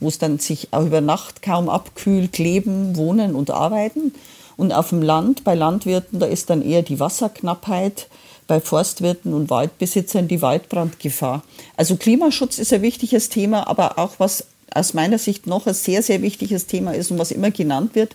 [0.00, 4.12] wo es dann sich auch über Nacht kaum abkühlt, leben, wohnen und arbeiten.
[4.56, 8.08] Und auf dem Land, bei Landwirten, da ist dann eher die Wasserknappheit,
[8.46, 11.42] bei Forstwirten und Waldbesitzern die Waldbrandgefahr.
[11.76, 16.02] Also Klimaschutz ist ein wichtiges Thema, aber auch was aus meiner Sicht noch ein sehr,
[16.02, 18.14] sehr wichtiges Thema ist und was immer genannt wird,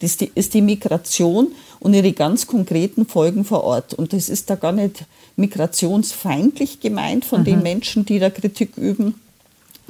[0.00, 3.94] das ist die Migration und ihre ganz konkreten Folgen vor Ort.
[3.94, 5.04] Und das ist da gar nicht
[5.36, 7.44] migrationsfeindlich gemeint von mhm.
[7.44, 9.14] den Menschen, die da Kritik üben,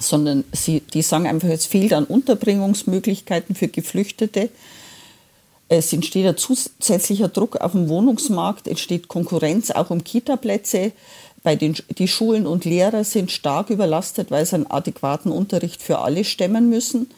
[0.00, 4.48] sondern sie, die sagen einfach, es fehlt an Unterbringungsmöglichkeiten für Geflüchtete.
[5.68, 10.92] Es entsteht ein zusätzlicher Druck auf dem Wohnungsmarkt, entsteht Konkurrenz auch um Kitaplätze.
[11.42, 16.00] Bei den, die Schulen und Lehrer sind stark überlastet, weil sie einen adäquaten Unterricht für
[16.00, 17.10] alle stemmen müssen.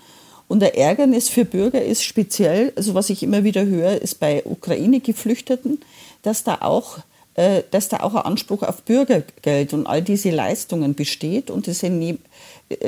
[0.49, 4.45] Und der Ärgernis für Bürger ist speziell, also was ich immer wieder höre, ist bei
[4.45, 5.81] Ukraine-Geflüchteten,
[6.23, 6.99] dass da auch
[7.35, 11.51] äh, dass da auch ein Anspruch auf Bürgergeld und all diese Leistungen besteht.
[11.51, 11.83] Und das,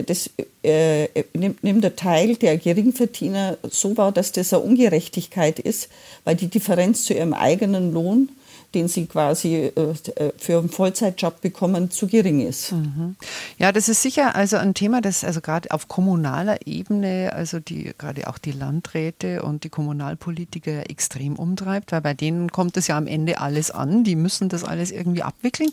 [0.06, 0.30] das
[0.62, 5.88] äh, nimmt, nimmt der Teil der Geringverdiener so wahr, dass das eine Ungerechtigkeit ist,
[6.24, 8.30] weil die Differenz zu ihrem eigenen Lohn
[8.74, 12.72] den sie quasi äh, äh, für einen Vollzeitjob bekommen, zu gering ist.
[12.72, 13.16] Mhm.
[13.58, 17.92] Ja, das ist sicher also ein Thema, das also gerade auf kommunaler Ebene, also die
[17.96, 22.96] gerade auch die Landräte und die Kommunalpolitiker extrem umtreibt, weil bei denen kommt es ja
[22.96, 24.04] am Ende alles an.
[24.04, 25.70] Die müssen das alles irgendwie abwickeln.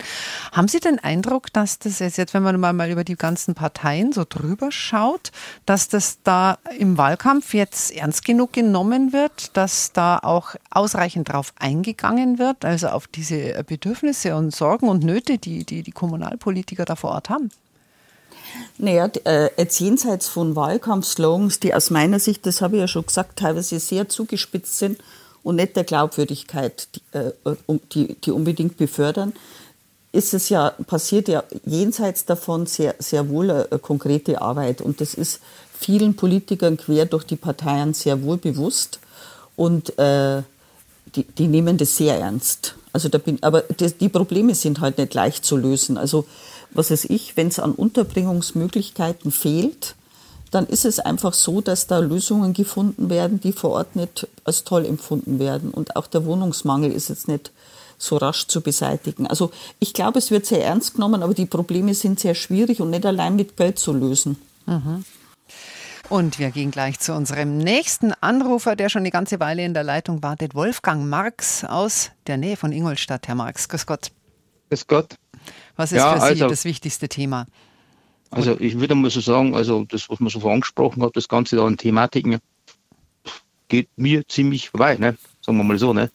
[0.52, 4.26] Haben Sie den Eindruck, dass das jetzt, wenn man mal über die ganzen Parteien so
[4.28, 5.32] drüber schaut,
[5.66, 11.54] dass das da im Wahlkampf jetzt ernst genug genommen wird, dass da auch ausreichend drauf
[11.60, 12.66] eingegangen wird?
[12.66, 17.30] Also auf diese Bedürfnisse und Sorgen und Nöte, die die, die Kommunalpolitiker da vor Ort
[17.30, 17.52] haben?
[18.78, 23.06] Naja, äh, jetzt jenseits von Wahlkampfslogans, die aus meiner Sicht, das habe ich ja schon
[23.06, 25.00] gesagt, teilweise sehr zugespitzt sind
[25.44, 27.32] und nicht der Glaubwürdigkeit, die, äh,
[27.94, 29.34] die, die unbedingt befördern,
[30.12, 34.82] ist es ja, passiert ja jenseits davon sehr, sehr wohl eine, konkrete Arbeit.
[34.82, 35.40] Und das ist
[35.80, 39.00] vielen Politikern quer durch die Parteien sehr wohl bewusst.
[39.56, 40.44] Und äh,
[41.16, 42.76] die, die nehmen das sehr ernst.
[42.94, 45.98] Also da bin, aber das, die Probleme sind halt nicht leicht zu lösen.
[45.98, 46.26] Also
[46.72, 49.96] was weiß ich, wenn es an Unterbringungsmöglichkeiten fehlt,
[50.52, 54.66] dann ist es einfach so, dass da Lösungen gefunden werden, die vor Ort nicht als
[54.66, 55.72] toll empfunden werden.
[55.72, 57.52] Und auch der Wohnungsmangel ist jetzt nicht
[57.98, 59.28] so rasch zu beseitigen.
[59.28, 62.90] Also ich glaube, es wird sehr ernst genommen, aber die Probleme sind sehr schwierig und
[62.90, 64.38] nicht allein mit Geld zu lösen.
[64.66, 65.06] Mhm.
[66.12, 69.84] Und wir gehen gleich zu unserem nächsten Anrufer, der schon eine ganze Weile in der
[69.84, 70.56] Leitung wartet.
[70.56, 73.30] Wolfgang Marx aus der Nähe von Ingolstadt.
[73.30, 74.12] Herr Marx, grüß Gott.
[74.68, 75.16] Grüß Gott.
[75.78, 77.46] Was ist ja, für Sie also, das wichtigste Thema?
[78.30, 81.56] Also ich würde mal so sagen, also das, was man so angesprochen hat, das Ganze
[81.56, 82.40] da an Thematiken,
[83.70, 85.16] geht mir ziemlich weit, ne?
[85.40, 85.94] sagen wir mal so.
[85.94, 86.12] Ne?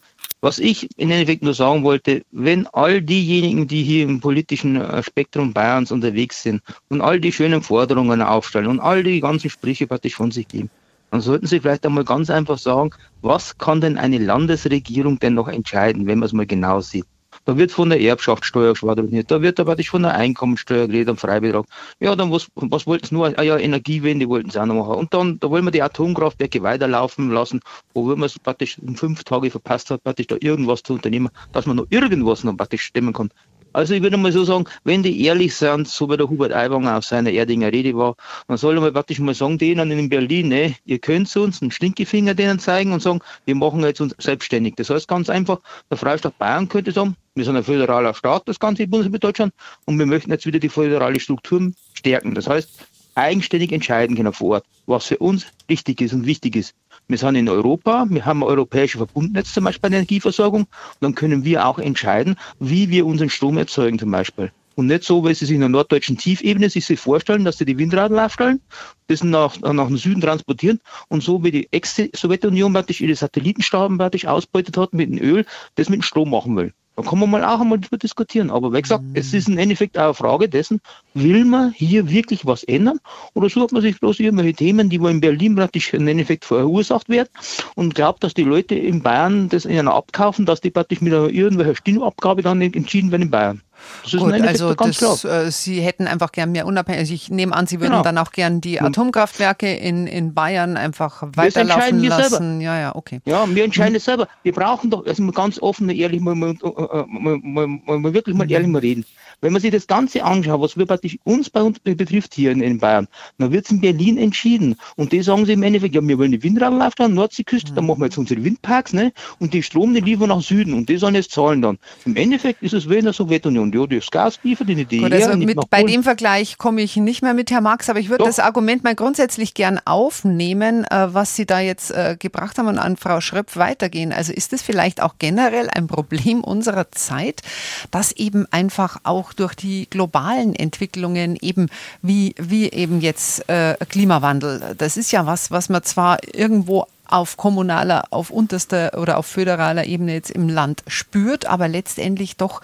[0.47, 5.03] Was ich im Endeffekt nur sagen wollte, wenn all diejenigen, die hier im politischen äh,
[5.03, 9.89] Spektrum Bayerns unterwegs sind und all die schönen Forderungen aufstellen und all die ganzen Sprüche
[9.89, 10.71] praktisch von sich geben,
[11.11, 12.91] dann sollten Sie vielleicht einmal ganz einfach sagen,
[13.23, 17.07] was kann denn eine Landesregierung denn noch entscheiden, wenn man es mal genau sieht?
[17.47, 21.65] Da wird von der Erbschaftssteuer schwadroniert, da wird aber von der Einkommensteuer geredet, am Freibetrag.
[22.01, 23.39] Ja, dann was, was wollten sie nur?
[23.39, 24.99] Ah ja, Energiewende wollten sie auch noch machen.
[24.99, 27.61] Und dann, da wollen wir die Atomkraftwerke weiterlaufen lassen,
[27.95, 31.67] wo man es praktisch in fünf Tage verpasst hat, praktisch da irgendwas zu unternehmen, dass
[31.67, 33.31] man noch irgendwas noch praktisch stemmen kann.
[33.77, 36.97] Also ich würde mal so sagen, wenn die ehrlich sind, so wie der Hubert Aiwanger
[36.97, 38.17] auf seiner Erdinger Rede war,
[38.49, 42.33] dann soll man praktisch mal sagen, denen in Berlin, ne, ihr könnt uns einen Stinkefinger
[42.33, 44.77] denen zeigen und sagen, wir machen jetzt uns selbstständig.
[44.77, 45.61] Das heißt ganz einfach,
[45.91, 49.53] der Freistaat Bayern könnte sagen, wir sind ein föderaler Staat, das ganze Bundesland Deutschland,
[49.85, 52.35] und wir möchten jetzt wieder die föderale Struktur stärken.
[52.35, 52.71] Das heißt,
[53.15, 56.75] eigenständig entscheiden können vor Ort, was für uns richtig ist und wichtig ist.
[57.09, 60.69] Wir sind in Europa, wir haben ein europäisches Verbundnetz zum Beispiel bei der Energieversorgung und
[61.01, 64.51] dann können wir auch entscheiden, wie wir unseren Strom erzeugen zum Beispiel.
[64.75, 67.79] Und nicht so, wie Sie sich in der norddeutschen Tiefebene sich vorstellen, dass sie die
[67.79, 68.61] Windradl aufstellen,
[69.07, 74.27] das nach, nach dem Süden transportieren und so wie die Ex-Sowjetunion praktisch ihre Satellitenstaaten praktisch
[74.27, 76.75] ausbeutet hat mit dem Öl, das mit dem Strom machen will.
[76.97, 78.51] Da kann man mal auch einmal darüber diskutieren.
[78.51, 79.13] Aber wie gesagt, mhm.
[79.15, 80.81] es ist im Endeffekt auch eine Frage dessen,
[81.13, 83.01] will man hier wirklich was ändern
[83.35, 87.11] oder sucht man sich bloß irgendwelche Themen, die wo in Berlin praktisch im Endeffekt verursacht
[87.11, 87.29] werden
[87.75, 91.29] und glaubt, dass die Leute in Bayern das ihnen abkaufen, dass die praktisch mit einer
[91.29, 93.63] irgendwelcher Stimmabgabe dann entschieden werden in Bayern.
[94.11, 97.05] Gut, also das, äh, Sie hätten einfach gern mehr Unabhängigkeit.
[97.05, 98.03] Also ich nehme an, Sie würden genau.
[98.03, 102.31] dann auch gern die Atomkraftwerke in, in Bayern einfach weiterlaufen lassen.
[102.31, 102.63] Selber.
[102.63, 103.21] Ja, ja, okay.
[103.25, 103.97] Ja, wir entscheiden hm.
[103.97, 104.29] es selber.
[104.43, 107.67] Wir brauchen doch, also ganz offen und ehrlich, mal, mal, mal,
[107.99, 109.05] mal wirklich mal ehrlich mal reden.
[109.41, 112.61] Wenn man sich das Ganze anschaut, was wir praktisch uns bei uns betrifft hier in,
[112.61, 114.77] in Bayern, dann wird es in Berlin entschieden.
[114.97, 117.77] Und die sagen sie im Endeffekt, ja, wir wollen die Windradlauf an Nordseeküste, mhm.
[117.77, 119.13] dann machen wir jetzt unsere Windparks, ne?
[119.39, 121.79] Und die Strom, die liefern nach Süden und die sollen jetzt zahlen dann.
[122.05, 123.73] Im Endeffekt ist es wie in der Sowjetunion.
[123.73, 125.11] Ja, das Gas liefert in die DDR.
[125.11, 128.09] Gut, also mit, bei dem Vergleich komme ich nicht mehr mit Herr Marx, aber ich
[128.09, 132.69] würde das Argument mal grundsätzlich gern aufnehmen, äh, was Sie da jetzt äh, gebracht haben
[132.69, 134.13] und an Frau Schröpf weitergehen.
[134.13, 137.43] Also ist es vielleicht auch generell ein Problem unserer Zeit,
[137.91, 141.69] dass eben einfach auch durch die globalen Entwicklungen eben
[142.03, 147.37] wie, wie eben jetzt äh, Klimawandel, das ist ja was, was man zwar irgendwo auf
[147.37, 152.63] kommunaler, auf unterster oder auf föderaler Ebene jetzt im Land spürt, aber letztendlich doch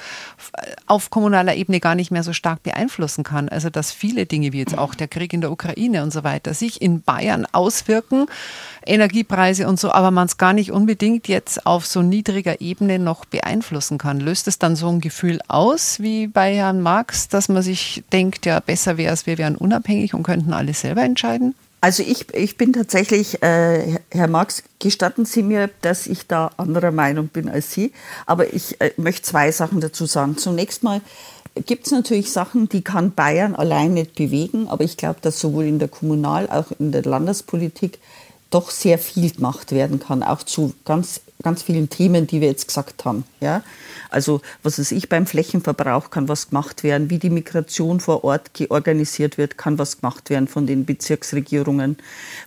[0.87, 3.49] auf kommunaler Ebene gar nicht mehr so stark beeinflussen kann.
[3.49, 6.55] Also dass viele Dinge wie jetzt auch der Krieg in der Ukraine und so weiter
[6.55, 8.27] sich in Bayern auswirken,
[8.85, 13.25] Energiepreise und so, aber man es gar nicht unbedingt jetzt auf so niedriger Ebene noch
[13.25, 14.21] beeinflussen kann.
[14.21, 18.47] Löst es dann so ein Gefühl aus wie bei Herrn Marx, dass man sich denkt,
[18.47, 21.55] ja besser wäre es, wir wären unabhängig und könnten alles selber entscheiden?
[21.85, 26.93] Also ich, ich bin tatsächlich, äh, Herr Marx, gestatten Sie mir, dass ich da anderer
[26.93, 27.91] Meinung bin als Sie.
[28.25, 30.37] Aber ich äh, möchte zwei Sachen dazu sagen.
[30.37, 31.01] Zunächst mal
[31.67, 34.69] gibt es natürlich Sachen, die kann Bayern allein nicht bewegen.
[34.69, 37.99] Aber ich glaube, dass sowohl in der Kommunal- als auch in der Landespolitik
[38.53, 42.69] doch sehr viel gemacht werden kann, auch zu ganz, ganz vielen Themen, die wir jetzt
[42.69, 43.25] gesagt haben.
[43.41, 43.63] Ja?
[44.11, 48.51] Also was weiß ich, beim Flächenverbrauch kann was gemacht werden, wie die Migration vor Ort
[48.69, 51.97] organisiert wird, kann was gemacht werden von den Bezirksregierungen,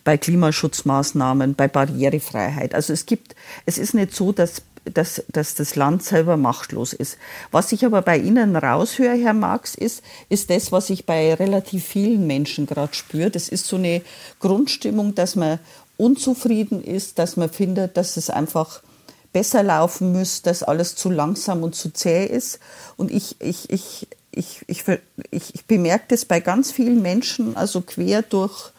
[0.03, 2.75] bei Klimaschutzmaßnahmen, bei Barrierefreiheit.
[2.75, 4.61] Also es gibt, es ist nicht so, dass
[4.93, 7.17] dass, dass das Land selber machtlos ist.
[7.51, 11.83] Was ich aber bei Ihnen raushöre, Herr Marx, ist, ist das, was ich bei relativ
[11.83, 13.31] vielen Menschen gerade spüre.
[13.31, 14.01] Das ist so eine
[14.39, 15.59] Grundstimmung, dass man
[15.97, 18.81] unzufrieden ist, dass man findet, dass es einfach
[19.33, 22.59] besser laufen müsste, dass alles zu langsam und zu zäh ist.
[22.95, 24.83] Und ich, ich, ich, ich, ich,
[25.31, 28.71] ich, bemerke das bei ganz vielen Menschen, also quer durch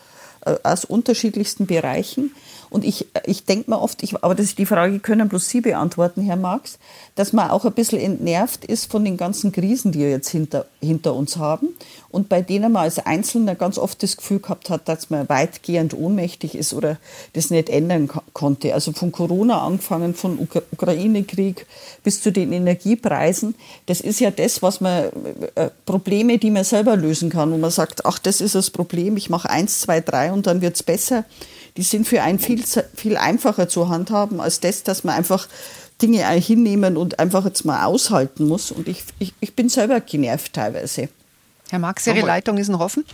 [0.47, 2.35] äh, aus unterschiedlichsten Bereichen,
[2.71, 5.61] und ich, ich denke mir oft, ich, aber das ist die Frage, können bloß Sie
[5.61, 6.79] beantworten, Herr Marx,
[7.15, 10.67] dass man auch ein bisschen entnervt ist von den ganzen Krisen, die wir jetzt hinter,
[10.81, 11.69] hinter uns haben
[12.17, 15.93] und bei denen man als Einzelner ganz oft das Gefühl gehabt hat, dass man weitgehend
[15.93, 16.99] ohnmächtig ist oder
[17.35, 18.73] das nicht ändern konnte.
[18.75, 21.67] Also von Corona angefangen, von Ukra Ukraine-Krieg
[22.03, 23.55] bis zu den Energiepreisen.
[23.87, 25.11] Das ist ja das, was man,
[25.55, 27.53] äh, Probleme, die man selber lösen kann.
[27.53, 30.61] Und man sagt, ach, das ist das Problem, ich mache eins, zwei, drei und dann
[30.61, 31.25] wird es besser
[31.77, 32.63] die sind für einen viel,
[32.95, 35.49] viel einfacher zu handhaben als das, dass man einfach
[36.01, 38.71] Dinge hinnehmen und einfach jetzt mal aushalten muss.
[38.71, 41.09] Und ich, ich, ich bin selber genervt teilweise.
[41.71, 43.05] Herr Max, Ihre Leitung ist noch offen?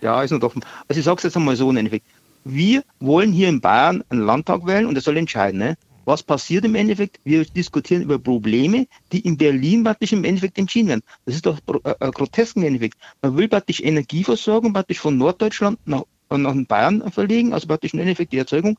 [0.00, 0.64] Ja, ist noch offen.
[0.88, 2.06] Also ich sage es jetzt einmal so im Endeffekt.
[2.44, 5.58] Wir wollen hier in Bayern einen Landtag wählen und der soll entscheiden.
[5.58, 5.76] Ne?
[6.04, 7.18] Was passiert im Endeffekt?
[7.24, 11.02] Wir diskutieren über Probleme, die in Berlin praktisch im Endeffekt entschieden werden.
[11.24, 12.96] Das ist doch äh, äh, grotesk im Endeffekt.
[13.22, 18.32] Man will praktisch Energieversorgung praktisch von Norddeutschland nach nach Bayern verlegen, also praktisch im Endeffekt
[18.32, 18.78] die Erzeugung.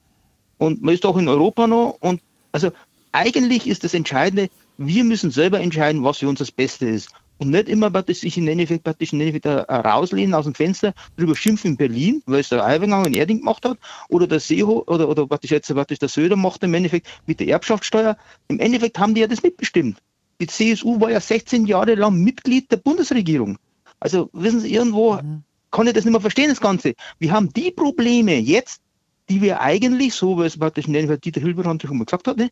[0.57, 1.97] Und man ist auch in Europa noch.
[1.99, 2.71] Und also
[3.11, 7.09] eigentlich ist das Entscheidende, wir müssen selber entscheiden, was für uns das Beste ist.
[7.39, 11.35] Und nicht immer praktisch sich in Endeffekt praktisch in Endeffekt rauslehnen aus dem Fenster, darüber
[11.35, 13.77] schimpfen in Berlin, weil es der Eiwanger in Erding gemacht hat,
[14.09, 17.47] oder der Seeho, oder, oder praktisch jetzt praktisch der Söder macht im Endeffekt mit der
[17.47, 18.17] Erbschaftssteuer.
[18.47, 20.01] Im Endeffekt haben die ja das mitbestimmt.
[20.41, 23.57] Die CSU war ja 16 Jahre lang Mitglied der Bundesregierung.
[23.99, 25.43] Also wissen Sie, irgendwo mhm.
[25.71, 26.93] Kann ich das nicht mehr verstehen, das Ganze.
[27.19, 28.81] Wir haben die Probleme jetzt,
[29.29, 32.49] die wir eigentlich, so wie es praktisch Dieter Hilberand schon mal gesagt hat, ne,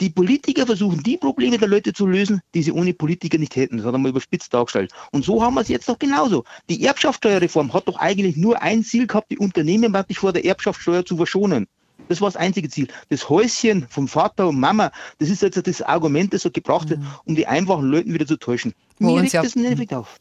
[0.00, 3.78] die Politiker versuchen, die Probleme der Leute zu lösen, die sie ohne Politiker nicht hätten.
[3.78, 4.92] Das hat er mal überspitzt dargestellt.
[5.12, 6.44] Und so haben wir es jetzt doch genauso.
[6.68, 11.04] Die Erbschaftssteuerreform hat doch eigentlich nur ein Ziel gehabt, die Unternehmen praktisch vor der Erbschaftssteuer
[11.04, 11.66] zu verschonen.
[12.08, 12.88] Das war das einzige Ziel.
[13.10, 17.00] Das Häuschen vom Vater und Mama, das ist jetzt das Argument, das so gebraucht wird,
[17.00, 17.06] mhm.
[17.24, 18.74] um die einfachen Leuten wieder zu täuschen.
[19.00, 19.42] Wo uns, ja,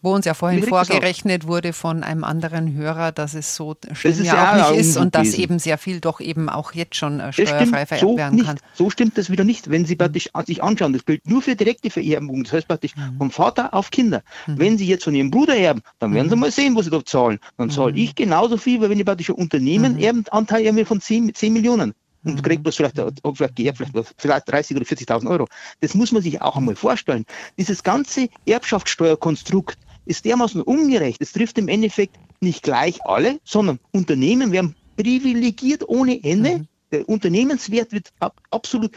[0.02, 4.52] wo uns, ja, vorhin vorgerechnet wurde von einem anderen Hörer, dass es so schlimm ja,
[4.52, 7.86] auch nicht ist und dass eben sehr viel doch eben auch jetzt schon äh, steuerfrei
[7.86, 8.46] vererbt so werden nicht.
[8.46, 8.60] kann.
[8.74, 10.00] So stimmt das wieder nicht, wenn Sie mhm.
[10.00, 10.94] praktisch sich anschauen.
[10.94, 12.44] Das gilt nur für direkte Vererbung.
[12.44, 13.18] Das heißt praktisch mhm.
[13.18, 14.24] vom Vater auf Kinder.
[14.46, 14.60] Mhm.
[14.60, 16.42] Wenn Sie jetzt von Ihrem Bruder erben, dann werden Sie mhm.
[16.42, 17.40] mal sehen, wo Sie da zahlen.
[17.58, 17.98] Dann zahle mhm.
[17.98, 20.00] ich genauso viel, weil wenn ich praktisch ein Unternehmen mhm.
[20.00, 21.94] Erbenanteil erbe von 10, 10 Millionen
[22.28, 25.48] und kriegt bloß vielleicht, vielleicht, vielleicht, vielleicht 30 oder 40.000 Euro.
[25.82, 27.26] Das muss man sich auch einmal vorstellen.
[27.58, 31.22] Dieses ganze Erbschaftssteuerkonstrukt ist dermaßen ungerecht.
[31.22, 36.60] Es trifft im Endeffekt nicht gleich alle, sondern Unternehmen werden privilegiert ohne Ende.
[36.60, 36.68] Mhm.
[36.92, 38.14] Der Unternehmenswert wird
[38.50, 38.92] absolut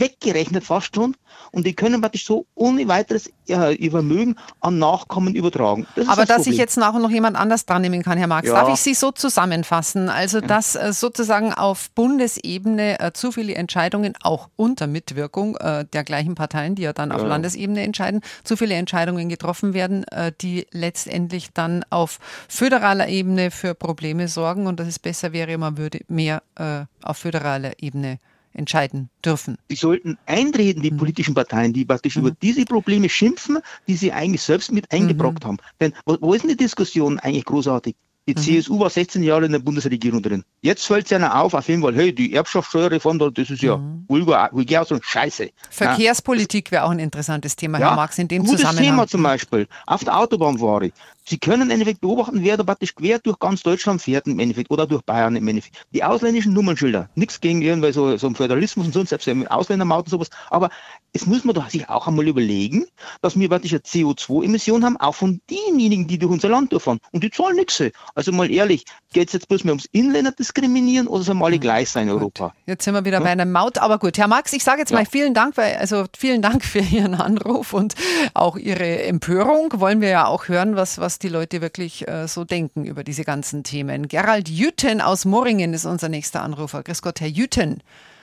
[0.00, 1.16] weggerechnet fast schon
[1.52, 5.86] und die können praktisch so ohne weiteres äh, ihr Vermögen an Nachkommen übertragen.
[5.96, 8.48] Das Aber das dass ich jetzt nachher noch jemand anders dran nehmen kann, Herr Marx,
[8.48, 8.54] ja.
[8.54, 10.08] darf ich Sie so zusammenfassen?
[10.08, 16.04] Also, dass äh, sozusagen auf Bundesebene äh, zu viele Entscheidungen, auch unter Mitwirkung äh, der
[16.04, 17.28] gleichen Parteien, die ja dann auf ja.
[17.28, 23.74] Landesebene entscheiden, zu viele Entscheidungen getroffen werden, äh, die letztendlich dann auf föderaler Ebene für
[23.74, 28.18] Probleme sorgen und dass es besser wäre, man würde mehr äh, auf föderaler Ebene
[28.54, 29.58] entscheiden dürfen.
[29.70, 30.96] Die sollten eintreten, die mhm.
[30.96, 32.22] politischen Parteien, die praktisch mhm.
[32.22, 35.48] über diese Probleme schimpfen, die sie eigentlich selbst mit eingebrockt mhm.
[35.48, 35.58] haben.
[35.80, 37.94] Denn wo, wo ist denn die Diskussion eigentlich großartig?
[38.26, 38.38] Die mhm.
[38.38, 40.44] CSU war 16 Jahre in der Bundesregierung drin.
[40.62, 44.04] Jetzt fällt es einer auf, auf jeden Fall, hey, die Erbschaftssteuerreform, das ist ja mhm.
[44.08, 45.50] vulgar, vulgar so Scheiße.
[45.68, 48.84] Verkehrspolitik wäre auch ein interessantes Thema, ja, Herr Marx, in dem gutes Zusammenhang.
[48.84, 49.68] Thema zum Beispiel.
[49.86, 50.94] Auf der Autobahn war ich.
[51.26, 54.70] Sie können im Endeffekt beobachten, wer da praktisch quer durch ganz Deutschland fährt im Endeffekt
[54.70, 55.86] oder durch Bayern im Endeffekt.
[55.92, 60.10] Die ausländischen Nummernschilder, nichts gegen irgendwie so, so ein Föderalismus und sonst, selbst Ausländermaut und
[60.10, 60.68] sowas, aber
[61.14, 62.86] es muss man doch sich auch einmal überlegen,
[63.22, 66.98] dass wir praktisch eine CO2-Emission haben, auch von denjenigen, die durch unser Land durchfahren.
[67.12, 67.82] Und die zahlen nichts.
[68.14, 71.54] Also mal ehrlich, geht es jetzt bloß mehr ums Inländer diskriminieren oder sollen wir alle
[71.54, 72.52] hm, gleich sein in Europa?
[72.66, 73.22] Jetzt sind wir wieder ja?
[73.22, 74.18] bei einer Maut, aber gut.
[74.18, 74.98] Herr Marx, ich sage jetzt ja.
[74.98, 77.94] mal vielen Dank, weil, also vielen Dank für Ihren Anruf und
[78.34, 79.70] auch Ihre Empörung.
[79.76, 83.24] Wollen wir ja auch hören, was, was die Leute wirklich äh, so denken über diese
[83.24, 84.08] ganzen Themen.
[84.08, 86.82] Gerald Jüten aus Moringen ist unser nächster Anrufer.
[86.82, 87.82] Grüß Gott, Herr Jüten.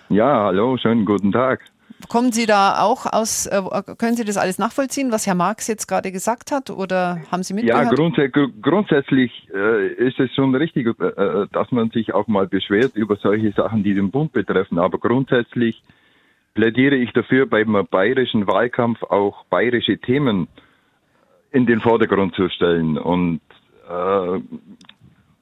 [0.09, 1.61] Ja, hallo, schönen guten Tag.
[2.09, 3.61] Kommen Sie da auch aus, äh,
[3.97, 7.53] können Sie das alles nachvollziehen, was Herr Marx jetzt gerade gesagt hat oder haben Sie
[7.53, 7.85] mitgehört?
[7.85, 12.47] Ja, grundsä grundsätzlich äh, ist es schon richtig, äh, äh, dass man sich auch mal
[12.47, 14.79] beschwert über solche Sachen, die den Bund betreffen.
[14.79, 15.83] Aber grundsätzlich
[16.53, 20.47] plädiere ich dafür, beim bayerischen Wahlkampf auch bayerische Themen
[21.51, 22.97] in den Vordergrund zu stellen.
[22.97, 23.41] Und,
[23.89, 24.39] äh,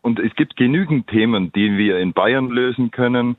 [0.01, 3.37] und es gibt genügend Themen, die wir in Bayern lösen können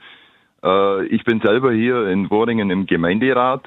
[0.62, 3.62] äh, ich bin selber hier in Woringen im Gemeinderat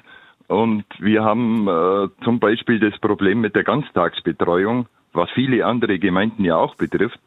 [0.48, 6.46] und wir haben äh, zum Beispiel das Problem mit der Ganztagsbetreuung, was viele andere Gemeinden
[6.46, 7.20] ja auch betrifft.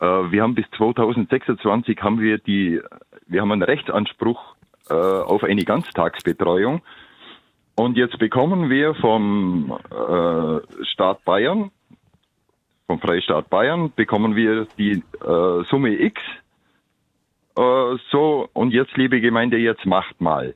[0.00, 2.80] Äh, wir haben bis 2026 haben wir die,
[3.26, 4.54] wir haben einen Rechtsanspruch
[4.88, 6.82] äh, auf eine Ganztagsbetreuung.
[7.76, 11.70] Und jetzt bekommen wir vom äh, Staat Bayern,
[12.86, 16.20] vom Freistaat Bayern, bekommen wir die äh, Summe X
[17.56, 20.54] äh, so, und jetzt, liebe Gemeinde, jetzt macht mal.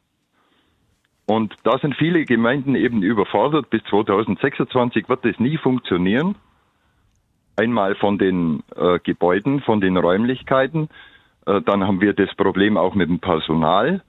[1.26, 3.70] Und da sind viele Gemeinden eben überfordert.
[3.70, 6.36] Bis 2026 wird das nie funktionieren.
[7.56, 10.88] Einmal von den äh, Gebäuden, von den Räumlichkeiten.
[11.46, 14.02] Äh, dann haben wir das Problem auch mit dem Personal.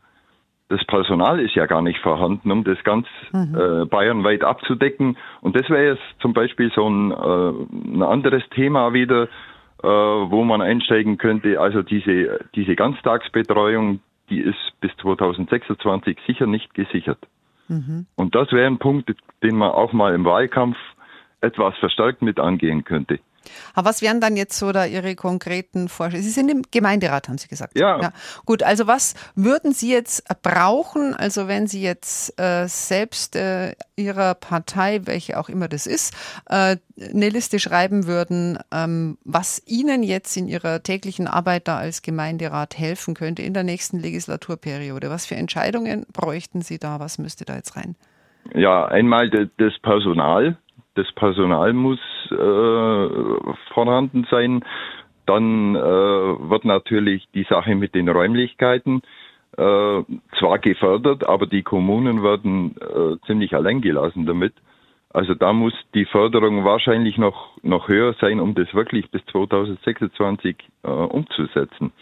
[0.67, 3.55] Das Personal ist ja gar nicht vorhanden, um das ganz mhm.
[3.55, 5.15] äh, bayernweit abzudecken.
[5.41, 9.23] Und das wäre jetzt zum Beispiel so ein, äh, ein anderes Thema wieder,
[9.83, 11.59] äh, wo man einsteigen könnte.
[11.59, 13.99] Also diese, diese Ganztagsbetreuung,
[14.29, 17.19] die ist bis 2026 sicher nicht gesichert.
[17.67, 18.07] Mhm.
[18.15, 20.77] Und das wäre ein Punkt, den man auch mal im Wahlkampf
[21.41, 23.19] etwas verstärkt mit angehen könnte.
[23.73, 26.23] Aber was wären dann jetzt so da Ihre konkreten Vorschläge?
[26.23, 27.77] Sie sind im Gemeinderat, haben Sie gesagt.
[27.77, 28.01] Ja.
[28.01, 28.11] ja.
[28.45, 34.33] Gut, also was würden Sie jetzt brauchen, also wenn Sie jetzt äh, selbst äh, Ihrer
[34.33, 36.13] Partei, welche auch immer das ist,
[36.49, 42.01] äh, eine Liste schreiben würden, ähm, was Ihnen jetzt in Ihrer täglichen Arbeit da als
[42.01, 45.09] Gemeinderat helfen könnte in der nächsten Legislaturperiode?
[45.09, 46.99] Was für Entscheidungen bräuchten Sie da?
[46.99, 47.95] Was müsste da jetzt rein?
[48.53, 50.57] Ja, einmal das Personal
[50.95, 51.99] das Personal muss
[52.31, 53.09] äh,
[53.73, 54.63] vorhanden sein.
[55.25, 59.01] Dann äh, wird natürlich die Sache mit den Räumlichkeiten
[59.57, 60.03] äh,
[60.39, 64.53] zwar gefördert, aber die Kommunen werden äh, ziemlich allein gelassen damit.
[65.09, 70.57] Also da muss die Förderung wahrscheinlich noch, noch höher sein, um das wirklich bis 2026
[70.83, 71.93] äh, umzusetzen.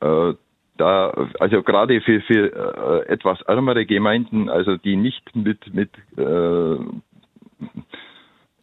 [0.00, 0.32] Äh,
[0.78, 6.76] da, also gerade für, für äh, etwas ärmere Gemeinden, also die nicht mit, mit äh,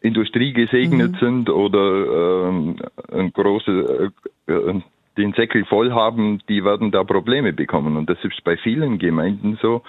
[0.00, 1.18] Industrie gesegnet mhm.
[1.18, 2.76] sind oder ähm,
[3.10, 4.10] ein großes,
[4.46, 4.80] äh,
[5.16, 7.96] den Säckel voll haben, die werden da Probleme bekommen.
[7.96, 9.82] Und das ist bei vielen Gemeinden so,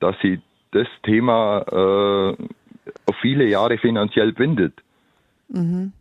[0.00, 0.40] dass sie
[0.72, 2.46] das Thema äh,
[3.06, 4.74] auf viele Jahre finanziell bindet.
[5.48, 5.92] Mhm.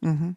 [0.00, 0.36] Mhm.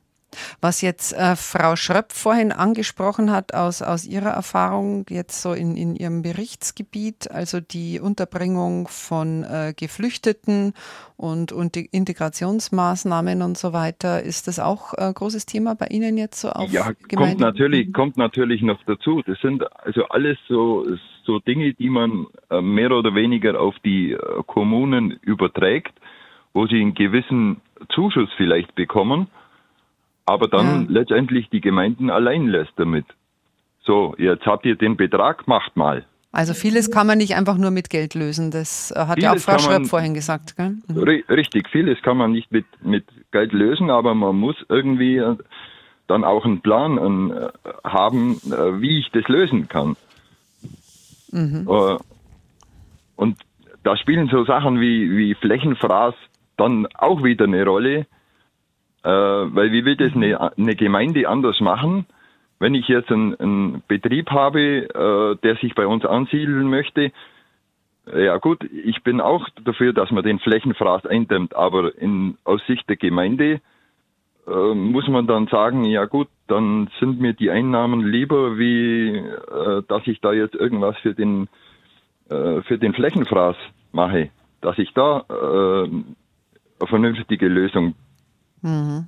[0.61, 5.75] Was jetzt äh, Frau Schröpp vorhin angesprochen hat aus, aus ihrer Erfahrung jetzt so in,
[5.75, 10.73] in ihrem Berichtsgebiet, also die Unterbringung von äh, Geflüchteten
[11.17, 15.88] und, und die Integrationsmaßnahmen und so weiter, ist das auch ein äh, großes Thema bei
[15.88, 19.21] Ihnen jetzt so auf Ja, kommt natürlich, kommt natürlich noch dazu.
[19.25, 20.86] Das sind also alles so,
[21.25, 24.17] so Dinge, die man äh, mehr oder weniger auf die äh,
[24.47, 25.93] Kommunen überträgt,
[26.53, 29.27] wo sie einen gewissen Zuschuss vielleicht bekommen
[30.26, 30.99] aber dann ja.
[31.01, 33.05] letztendlich die Gemeinden allein lässt damit.
[33.82, 36.05] So, jetzt habt ihr den Betrag, macht mal.
[36.32, 38.49] Also vieles kann man nicht einfach nur mit Geld lösen.
[38.49, 40.57] Das äh, hat vieles ja auch Frau Schröpp vorhin gesagt.
[40.57, 40.78] Gell?
[40.88, 41.24] Mhm.
[41.30, 45.36] Richtig, vieles kann man nicht mit, mit Geld lösen, aber man muss irgendwie äh,
[46.07, 47.49] dann auch einen Plan äh,
[47.88, 48.41] haben,
[48.82, 49.95] wie ich das lösen kann.
[51.32, 51.67] Mhm.
[53.15, 53.38] Und
[53.84, 56.15] da spielen so Sachen wie, wie Flächenfraß
[56.57, 58.05] dann auch wieder eine Rolle.
[59.04, 62.06] Äh, weil wie will das eine, eine Gemeinde anders machen?
[62.60, 67.12] Wenn ich jetzt einen, einen Betrieb habe, äh, der sich bei uns ansiedeln möchte,
[68.06, 72.89] ja gut, ich bin auch dafür, dass man den Flächenfraß eindämmt, aber in, aus Sicht
[72.89, 73.62] der Gemeinde
[74.45, 79.84] äh, muss man dann sagen, ja gut, dann sind mir die Einnahmen lieber, wie äh,
[79.88, 81.47] dass ich da jetzt irgendwas für den
[82.30, 83.56] äh, für den Flächenfraß
[83.93, 84.30] mache,
[84.62, 87.95] dass ich da äh, eine vernünftige Lösung.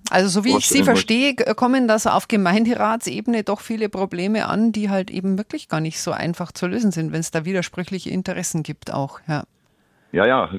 [0.09, 4.73] Also so wie ich Sie verstehe, kommen da so auf Gemeinderatsebene doch viele Probleme an,
[4.73, 8.09] die halt eben wirklich gar nicht so einfach zu lösen sind, wenn es da widersprüchliche
[8.09, 9.21] Interessen gibt auch.
[9.27, 9.43] Ja.
[10.11, 10.49] Ja, ja,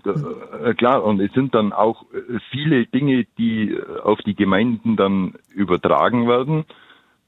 [0.64, 1.03] äh, klar.
[1.03, 6.28] Und es sind dann auch äh, viele Dinge, die äh, auf die Gemeinden dann übertragen
[6.28, 6.64] werden.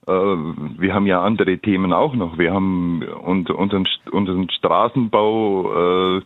[0.07, 2.39] Wir haben ja andere Themen auch noch.
[2.39, 6.23] Wir haben unseren, unseren Straßenbau.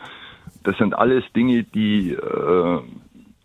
[0.62, 2.16] Das sind alles Dinge, die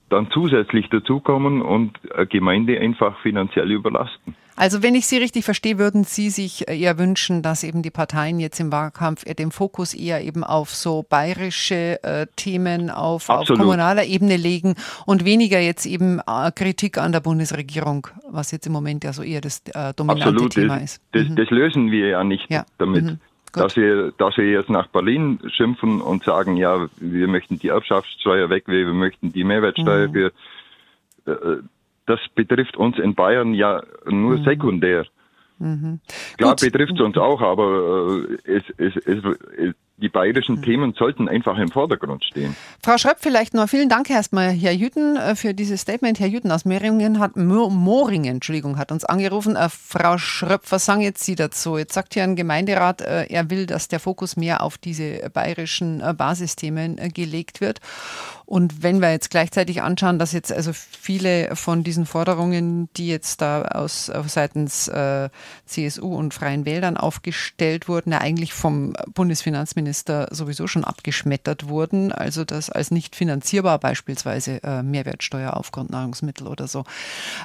[0.09, 1.99] dann zusätzlich dazukommen und
[2.29, 4.35] Gemeinde einfach finanziell überlasten.
[4.59, 8.39] Also wenn ich Sie richtig verstehe, würden Sie sich eher wünschen, dass eben die Parteien
[8.39, 14.05] jetzt im Wahlkampf den Fokus eher eben auf so bayerische äh, Themen auf, auf, kommunaler
[14.05, 14.73] Ebene legen
[15.05, 19.21] und weniger jetzt eben äh, Kritik an der Bundesregierung, was jetzt im Moment ja so
[19.21, 20.53] eher das äh, dominante Absolut.
[20.53, 21.03] Thema ist.
[21.11, 21.35] Das, mhm.
[21.35, 22.65] das, lösen wir ja nicht ja.
[22.79, 23.05] damit.
[23.05, 23.19] Mhm.
[23.57, 28.49] Dass wir, dass wir jetzt nach Berlin schimpfen und sagen, ja, wir möchten die Erbschaftssteuer
[28.49, 30.13] weg, wir möchten die Mehrwertsteuer, mhm.
[30.13, 30.31] wir,
[31.25, 31.57] äh,
[32.05, 34.43] das betrifft uns in Bayern ja nur mhm.
[34.43, 35.05] sekundär.
[35.59, 35.99] Mhm.
[36.37, 39.23] Klar betrifft es uns auch, aber äh, es, es, es,
[39.57, 40.63] es die bayerischen hm.
[40.63, 42.55] Themen sollten einfach im Vordergrund stehen.
[42.83, 46.19] Frau Schröpp, vielleicht noch vielen Dank erstmal, Herr Jütten, äh, für dieses Statement.
[46.19, 49.55] Herr Jütten aus Mehringen hat, Moringen, Entschuldigung, hat uns angerufen.
[49.55, 51.77] Äh, Frau Schröpp, was sagen jetzt Sie dazu?
[51.77, 56.03] Jetzt sagt ja ein Gemeinderat, äh, er will, dass der Fokus mehr auf diese bayerischen
[56.15, 57.79] Basisthemen gelegt wird.
[58.47, 63.41] Und wenn wir jetzt gleichzeitig anschauen, dass jetzt also viele von diesen Forderungen, die jetzt
[63.41, 65.29] da aus seitens äh,
[65.65, 72.13] CSU und Freien Wäldern aufgestellt wurden, ja eigentlich vom Bundesfinanzminister sowieso schon abgeschmettert wurden.
[72.13, 76.85] Also das als nicht finanzierbar beispielsweise äh, Mehrwertsteuer auf Grundnahrungsmittel oder so.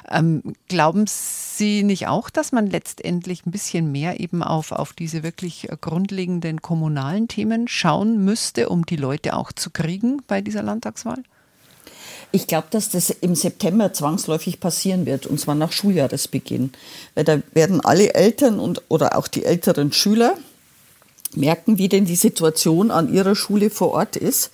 [0.09, 5.21] Ähm, glauben Sie nicht auch, dass man letztendlich ein bisschen mehr eben auf, auf diese
[5.21, 10.92] wirklich grundlegenden kommunalen Themen schauen müsste, um die Leute auch zu kriegen bei dieser Landtagswahl?
[10.93, 11.23] Landtagswahl?
[12.31, 16.71] Ich glaube, dass das im September zwangsläufig passieren wird, und zwar nach Schuljahresbeginn.
[17.13, 20.35] Weil da werden alle Eltern und, oder auch die älteren Schüler
[21.35, 24.51] merken, wie denn die Situation an ihrer Schule vor Ort ist.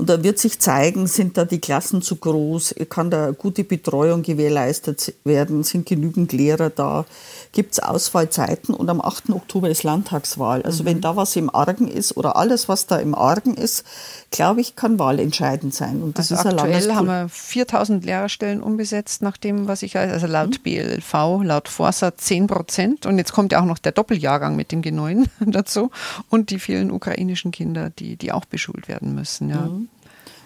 [0.00, 4.22] Und da wird sich zeigen, sind da die Klassen zu groß, kann da gute Betreuung
[4.22, 7.04] gewährleistet werden, sind genügend Lehrer da,
[7.52, 9.28] gibt es Ausfallzeiten und am 8.
[9.28, 10.62] Oktober ist Landtagswahl.
[10.62, 10.86] Also mhm.
[10.86, 13.84] wenn da was im Argen ist oder alles, was da im Argen ist,
[14.30, 16.02] glaube ich, kann wahlentscheidend sein.
[16.02, 20.10] Und das also ist aktuell haben wir 4000 Lehrerstellen umbesetzt, nach dem, was ich weiß,
[20.10, 20.62] also laut mhm.
[20.62, 23.04] BLV, laut Forsa 10 Prozent.
[23.04, 25.90] Und jetzt kommt ja auch noch der Doppeljahrgang mit dem G9 dazu
[26.30, 29.50] und die vielen ukrainischen Kinder, die, die auch beschult werden müssen.
[29.50, 29.60] Ja.
[29.60, 29.89] Mhm.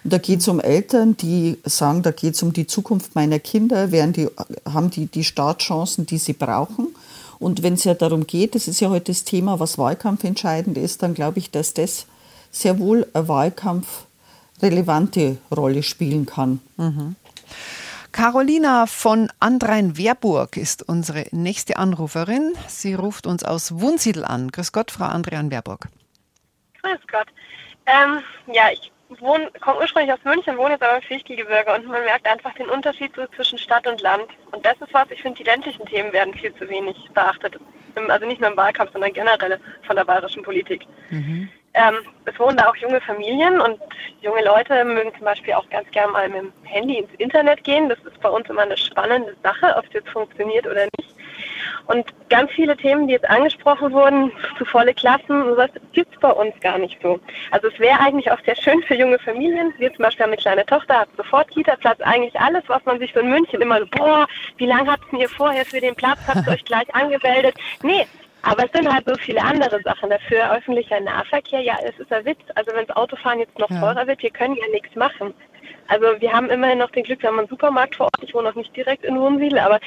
[0.05, 3.39] Und da geht es um Eltern, die sagen, da geht es um die Zukunft meiner
[3.39, 4.29] Kinder, werden die,
[4.71, 6.95] haben die die Startchancen, die sie brauchen.
[7.39, 10.77] Und wenn es ja darum geht, das ist ja heute das Thema, was Wahlkampf entscheidend
[10.77, 12.07] ist, dann glaube ich, dass das
[12.51, 16.61] sehr wohl eine wahlkampfrelevante Rolle spielen kann.
[16.77, 17.17] Mhm.
[18.13, 22.53] Carolina von Andrein-Wehrburg ist unsere nächste Anruferin.
[22.69, 24.53] Sie ruft uns aus Wunsiedel an.
[24.53, 25.89] Grüß Gott, Frau Andrean-Wehrburg.
[26.83, 27.27] Grüß Gott.
[27.87, 28.21] Ähm,
[28.55, 32.27] ja, ich wohne, komme ursprünglich aus München, wohne jetzt aber im Fichtelgebirge und man merkt
[32.27, 34.27] einfach den Unterschied zwischen Stadt und Land.
[34.53, 37.59] Und das ist was, ich finde, die ländlichen Themen werden viel zu wenig beachtet.
[38.09, 40.83] Also nicht nur im Wahlkampf, sondern generell von der bayerischen Politik.
[41.11, 41.49] Mhm.
[41.75, 41.95] Ähm,
[42.25, 43.81] es wohnen da auch junge Familien und
[44.21, 47.89] junge Leute mögen zum Beispiel auch ganz gern mal mit dem Handy ins Internet gehen.
[47.89, 51.15] Das ist bei uns immer eine spannende Sache, ob es jetzt funktioniert oder nicht.
[51.87, 56.31] Und ganz viele Themen, die jetzt angesprochen wurden, zu volle Klassen, sowas gibt es bei
[56.31, 57.21] uns gar nicht so.
[57.51, 59.73] Also es wäre eigentlich auch sehr schön für junge Familien.
[59.79, 62.01] Wir zum Beispiel haben eine kleine Tochter, hat sofort Kita-Platz.
[62.01, 64.27] Eigentlich alles, was man sich so in München immer so, boah,
[64.57, 66.19] wie lange habt ihr vorher für den Platz?
[66.27, 67.55] Habt ihr euch gleich angemeldet?
[67.83, 68.07] Nee,
[68.43, 70.53] aber es sind halt so viele andere Sachen dafür.
[70.53, 72.41] Öffentlicher Nahverkehr, ja, es ist ein Witz.
[72.55, 73.81] Also wenn das Autofahren jetzt noch ja.
[73.81, 75.35] teurer wird, wir können ja nichts machen.
[75.89, 78.23] Also wir haben immerhin noch den Glück, wir haben einen Supermarkt vor Ort.
[78.23, 79.81] Ich wohne noch nicht direkt in Wohnsiedel, aber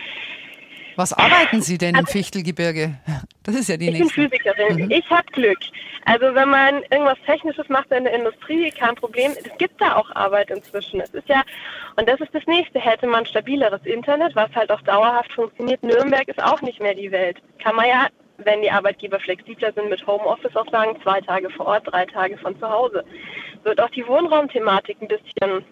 [0.97, 2.95] was arbeiten Sie denn im Fichtelgebirge?
[3.43, 4.23] Das ist ja die ich nächste.
[4.23, 4.85] Ich bin Physikerin.
[4.85, 4.91] Mhm.
[4.91, 5.57] Ich habe Glück.
[6.03, 9.31] Also wenn man irgendwas Technisches macht in der Industrie, kein Problem.
[9.41, 10.99] Es gibt da auch Arbeit inzwischen.
[10.99, 11.43] Es ist ja,
[11.95, 15.81] und das ist das nächste, hätte man stabileres Internet, was halt auch dauerhaft funktioniert.
[15.81, 17.37] Nürnberg ist auch nicht mehr die Welt.
[17.63, 18.07] Kann man ja
[18.39, 22.37] wenn die Arbeitgeber flexibler sind mit Homeoffice auch sagen, zwei Tage vor Ort, drei Tage
[22.37, 23.03] von zu Hause.
[23.63, 25.65] Wird auch die Wohnraumthematik ein bisschen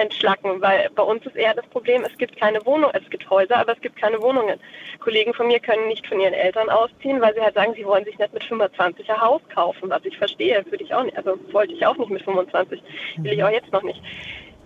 [0.00, 3.58] entschlacken, weil bei uns ist eher das Problem, es gibt keine Wohnung, es gibt Häuser,
[3.58, 4.58] aber es gibt keine Wohnungen.
[5.00, 8.04] Kollegen von mir können nicht von ihren Eltern ausziehen, weil sie halt sagen, sie wollen
[8.04, 11.38] sich nicht mit 25 ein Haus kaufen, was ich verstehe, würde ich auch nicht, also
[11.52, 12.82] wollte ich auch nicht mit 25,
[13.18, 14.00] will ich auch jetzt noch nicht.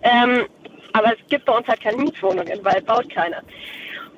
[0.03, 0.47] Ähm,
[0.93, 3.43] aber es gibt bei uns halt keine Mietwohnungen, weil baut keiner.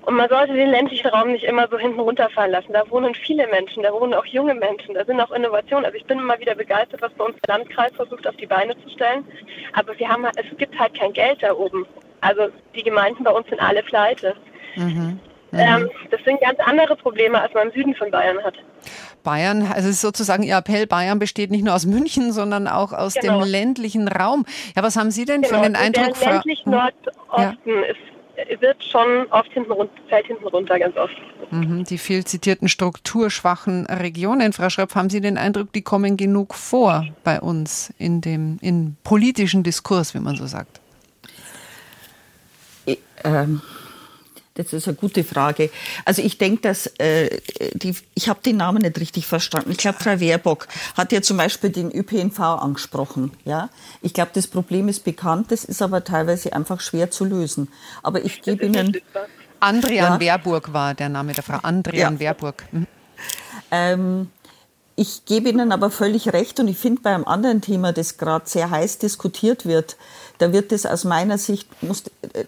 [0.07, 2.73] Und man sollte den ländlichen Raum nicht immer so hinten runterfallen lassen.
[2.73, 5.85] Da wohnen viele Menschen, da wohnen auch junge Menschen, da sind auch Innovationen.
[5.85, 8.77] Also ich bin immer wieder begeistert, was bei uns der Landkreis versucht auf die Beine
[8.85, 9.25] zu stellen.
[9.73, 11.87] Aber wir haben, es gibt halt kein Geld da oben.
[12.21, 12.43] Also
[12.77, 14.37] die Gemeinden bei uns sind alle pleite.
[14.77, 15.19] Mhm.
[15.51, 15.59] Mhm.
[15.59, 18.55] Ähm, das sind ganz andere Probleme, als man im Süden von Bayern hat.
[19.25, 22.93] Bayern, also es ist sozusagen Ihr Appell, Bayern besteht nicht nur aus München, sondern auch
[22.93, 23.41] aus genau.
[23.41, 24.47] dem ländlichen Raum.
[24.77, 25.59] Ja, was haben Sie denn genau.
[25.59, 26.17] für einen Eindruck?
[26.21, 27.87] Der ländlichen Nordosten ja.
[27.87, 28.16] ist
[28.61, 31.15] wird schon oft hinten runter, fällt hinten runter, ganz oft.
[31.51, 36.55] Mhm, die viel zitierten strukturschwachen Regionen, Frau Schröpf, haben Sie den Eindruck, die kommen genug
[36.55, 40.81] vor bei uns in dem in politischen Diskurs, wie man so sagt?
[42.85, 43.61] Ich, ähm,
[44.57, 45.71] das ist eine gute Frage.
[46.05, 47.41] Also ich denke, dass äh,
[47.75, 49.71] die, ich habe den Namen nicht richtig verstanden.
[49.71, 53.33] Ich glaube, Frau Wehrbock hat ja zum Beispiel den ÖPNV angesprochen.
[53.45, 53.71] Ja,
[54.03, 55.53] ich glaube, das Problem ist bekannt.
[55.53, 57.69] Das ist aber teilweise einfach schwer zu lösen.
[58.03, 58.97] Aber ich gebe Ihnen
[59.61, 60.21] Andrian ja.
[60.21, 61.59] Wehrburg war der Name der Frau.
[61.63, 62.21] Andrian ja.
[62.21, 62.65] Wehrburg.
[62.73, 62.87] Mhm.
[63.71, 64.31] Ähm,
[64.97, 68.49] ich gebe Ihnen aber völlig recht und ich finde bei einem anderen Thema, das gerade
[68.49, 69.97] sehr heiß diskutiert wird,
[70.39, 72.45] da wird es aus meiner Sicht, muss, äh,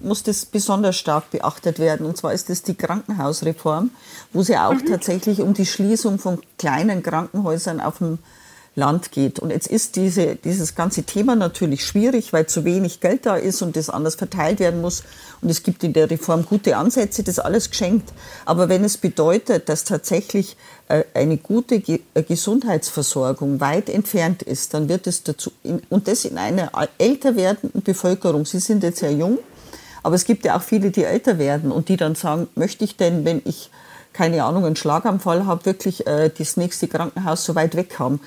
[0.00, 2.06] muss das besonders stark beachtet werden.
[2.06, 3.90] Und zwar ist das die Krankenhausreform,
[4.32, 4.86] wo es ja auch mhm.
[4.86, 8.18] tatsächlich um die Schließung von kleinen Krankenhäusern auf dem
[8.76, 9.38] Land geht.
[9.40, 13.62] Und jetzt ist diese, dieses ganze Thema natürlich schwierig, weil zu wenig Geld da ist
[13.62, 15.02] und das anders verteilt werden muss.
[15.42, 18.12] Und es gibt in der Reform gute Ansätze, das alles geschenkt.
[18.44, 20.56] Aber wenn es bedeutet, dass tatsächlich
[20.88, 25.50] äh, eine gute äh, Gesundheitsversorgung weit entfernt ist, dann wird es dazu,
[25.88, 29.38] und das in einer älter werdenden Bevölkerung, Sie sind jetzt sehr jung,
[30.02, 32.96] aber es gibt ja auch viele, die älter werden und die dann sagen, möchte ich
[32.96, 33.70] denn, wenn ich
[34.12, 38.20] keine Ahnung, einen Schlaganfall habe, wirklich äh, das nächste Krankenhaus so weit weg haben.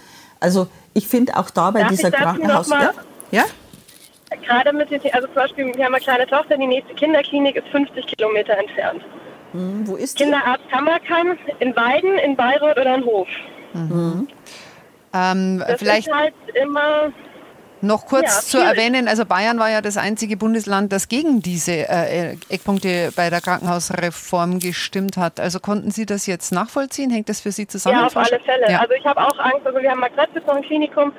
[0.43, 2.69] Also ich finde auch da bei Darf dieser Krankenhaus...
[2.69, 2.91] Ja?
[3.31, 3.43] ja?
[4.45, 7.67] Gerade mit den, also zum Beispiel, wir haben eine kleine Tochter, die nächste Kinderklinik ist
[7.69, 9.01] 50 Kilometer entfernt.
[9.53, 10.23] Hm, wo ist die?
[10.23, 13.27] Kinderarzt Hammerkeim, in Weiden, in Bayreuth oder in Hof.
[13.73, 14.27] Mhm.
[15.13, 17.13] Ähm, das vielleicht ist halt immer
[17.83, 21.71] noch kurz ja, zu erwähnen, also Bayern war ja das einzige Bundesland, das gegen diese
[21.71, 25.39] äh, Eckpunkte bei der Krankenhausreform gestimmt hat.
[25.39, 27.11] Also konnten Sie das jetzt nachvollziehen?
[27.11, 27.99] Hängt das für Sie zusammen?
[27.99, 28.71] Ja, auf alle Fälle.
[28.71, 28.79] Ja.
[28.79, 31.13] Also ich habe auch Angst, also wir haben mal gerade noch ein Klinikum,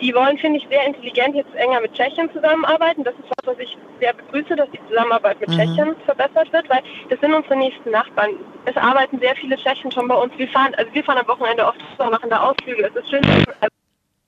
[0.00, 3.04] die wollen, finde ich, sehr intelligent jetzt enger mit Tschechien zusammenarbeiten.
[3.04, 5.54] Das ist was, was ich sehr begrüße, dass die Zusammenarbeit mit mhm.
[5.54, 8.30] Tschechien verbessert wird, weil das sind unsere nächsten Nachbarn.
[8.64, 10.32] Es arbeiten sehr viele Tschechen schon bei uns.
[10.36, 12.84] Wir fahren, also wir fahren am Wochenende oft machen da Ausflüge.
[12.84, 13.24] Es ist schön,
[13.60, 13.72] also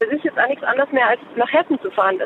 [0.04, 2.18] es ist jetzt auch nichts anderes mehr, als nach Hessen zu fahren.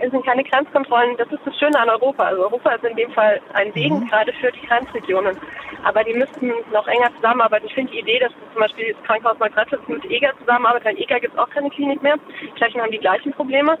[0.00, 1.16] Es sind keine Grenzkontrollen.
[1.16, 2.24] Das ist das Schöne an Europa.
[2.24, 4.08] Also Europa ist in dem Fall ein Segen, mhm.
[4.08, 5.36] gerade für die Grenzregionen.
[5.84, 7.66] Aber die müssten noch enger zusammenarbeiten.
[7.66, 11.02] Ich finde die Idee, dass zum Beispiel das Krankenhaus Margrethe mit EGA zusammenarbeitet, weil in
[11.02, 12.16] EGA gibt es auch keine Klinik mehr.
[12.56, 13.78] Tschechen haben die gleichen Probleme.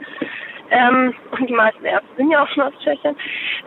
[0.70, 3.16] Ähm, und die meisten Ärzte sind ja auch schon aus Tschechien.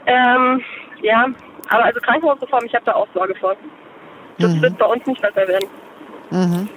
[0.06, 0.64] Ähm,
[1.02, 1.28] ja,
[1.70, 3.56] aber also Krankenhausreform, ich habe da auch Sorge vor.
[4.40, 4.62] Das mhm.
[4.62, 5.70] wird bei uns nicht besser werden.
[6.32, 6.70] Mhm.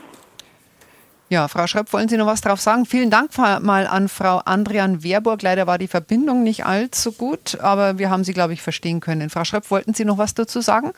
[1.31, 2.87] Ja, Frau Schröpf, wollen Sie noch was drauf sagen?
[2.87, 5.43] Vielen Dank mal an Frau Andrian Wehrburg.
[5.43, 9.29] Leider war die Verbindung nicht allzu gut, aber wir haben Sie, glaube ich, verstehen können.
[9.29, 10.93] Frau Schröpf, wollten Sie noch was dazu sagen?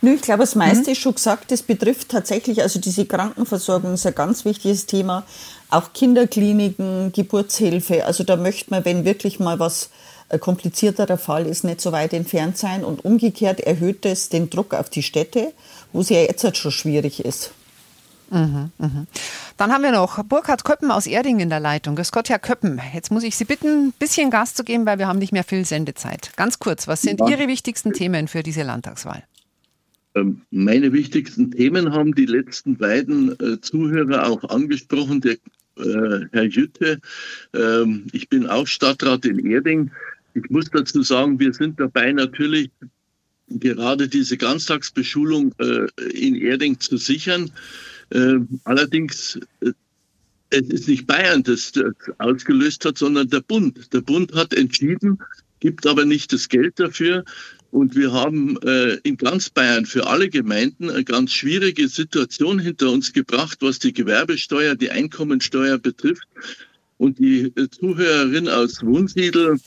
[0.00, 0.92] Nö, ich glaube, das meiste mhm.
[0.92, 1.50] ist schon gesagt.
[1.50, 5.24] Das betrifft tatsächlich, also diese Krankenversorgung ist ein ganz wichtiges Thema.
[5.70, 8.04] Auch Kinderkliniken, Geburtshilfe.
[8.04, 9.90] Also da möchte man, wenn wirklich mal was
[10.28, 12.84] ein komplizierterer Fall ist, nicht so weit entfernt sein.
[12.84, 15.52] Und umgekehrt erhöht es den Druck auf die Städte,
[15.92, 17.52] wo es ja jetzt halt schon schwierig ist.
[18.30, 19.06] Mhm, mhm.
[19.56, 21.96] Dann haben wir noch Burkhard Köppen aus Erding in der Leitung.
[21.96, 22.80] Grüß Gott, Herr Köppen.
[22.94, 25.44] Jetzt muss ich Sie bitten, ein bisschen Gas zu geben, weil wir haben nicht mehr
[25.44, 26.30] viel Sendezeit.
[26.36, 27.28] Ganz kurz, was sind ja.
[27.28, 29.22] Ihre wichtigsten Themen für diese Landtagswahl?
[30.14, 35.20] Ähm, meine wichtigsten Themen haben die letzten beiden äh, Zuhörer auch angesprochen.
[35.20, 35.36] Der
[35.76, 37.00] äh, Herr Jütte,
[37.54, 39.90] ähm, ich bin auch Stadtrat in Erding.
[40.34, 42.70] Ich muss dazu sagen, wir sind dabei natürlich
[43.48, 47.50] gerade diese Ganztagsbeschulung äh, in Erding zu sichern.
[48.12, 49.72] Ähm, allerdings, äh,
[50.50, 53.92] es ist nicht Bayern, das das ausgelöst hat, sondern der Bund.
[53.92, 55.18] Der Bund hat entschieden,
[55.60, 57.24] gibt aber nicht das Geld dafür.
[57.70, 62.90] Und wir haben äh, in ganz Bayern für alle Gemeinden eine ganz schwierige Situation hinter
[62.90, 66.28] uns gebracht, was die Gewerbesteuer, die Einkommensteuer betrifft.
[66.98, 69.58] Und die äh, Zuhörerin aus Wunsiedel,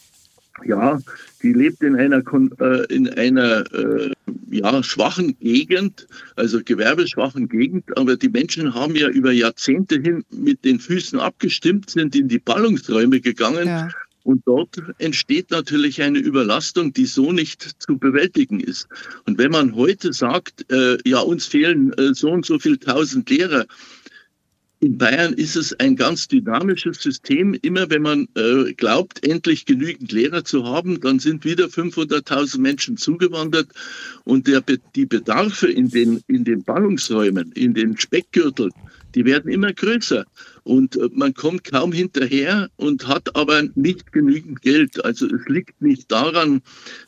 [0.64, 0.99] ja,
[1.41, 2.24] die lebt in einer,
[2.60, 4.12] äh, in einer äh,
[4.49, 10.64] ja, schwachen Gegend, also gewerbeschwachen Gegend, aber die Menschen haben ja über Jahrzehnte hin mit
[10.64, 13.68] den Füßen abgestimmt, sind in die Ballungsräume gegangen.
[13.68, 13.89] Ja.
[14.24, 18.88] Und dort entsteht natürlich eine Überlastung, die so nicht zu bewältigen ist.
[19.26, 23.30] Und wenn man heute sagt, äh, ja, uns fehlen äh, so und so viel tausend
[23.30, 23.66] Lehrer,
[24.80, 27.55] in Bayern ist es ein ganz dynamisches System.
[27.61, 32.97] Immer wenn man äh, glaubt, endlich genügend Lehrer zu haben, dann sind wieder 500.000 Menschen
[32.97, 33.69] zugewandert
[34.26, 34.63] und der,
[34.95, 38.71] die Bedarfe in den, in den Ballungsräumen, in den Speckgürteln,
[39.15, 40.26] die werden immer größer
[40.63, 45.03] und äh, man kommt kaum hinterher und hat aber nicht genügend Geld.
[45.05, 46.61] Also es liegt nicht daran,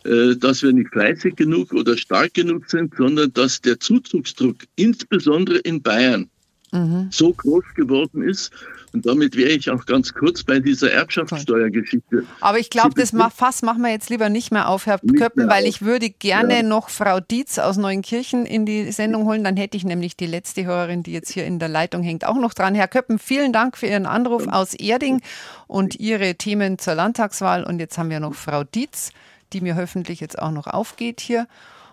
[0.05, 5.57] äh, dass wir nicht fleißig genug oder stark genug sind, sondern dass der Zuzugsdruck insbesondere
[5.59, 6.29] in Bayern
[6.71, 7.07] mhm.
[7.11, 8.51] so groß geworden ist.
[8.93, 12.23] Und damit wäre ich auch ganz kurz bei dieser Erbschaftssteuergeschichte.
[12.39, 15.49] Aber ich glaube, das Fass machen wir jetzt lieber nicht mehr auf, Herr nicht Köppen,
[15.49, 15.69] weil auf.
[15.69, 16.63] ich würde gerne ja.
[16.63, 19.43] noch Frau Dietz aus Neunkirchen in die Sendung holen.
[19.43, 22.39] Dann hätte ich nämlich die letzte Hörerin, die jetzt hier in der Leitung hängt, auch
[22.39, 22.75] noch dran.
[22.75, 25.21] Herr Köppen, vielen Dank für Ihren Anruf aus Erding
[25.67, 27.65] und Ihre Themen zur Landtagswahl.
[27.65, 29.11] Und jetzt haben wir noch Frau Dietz,
[29.53, 31.47] die mir hoffentlich jetzt auch noch aufgeht hier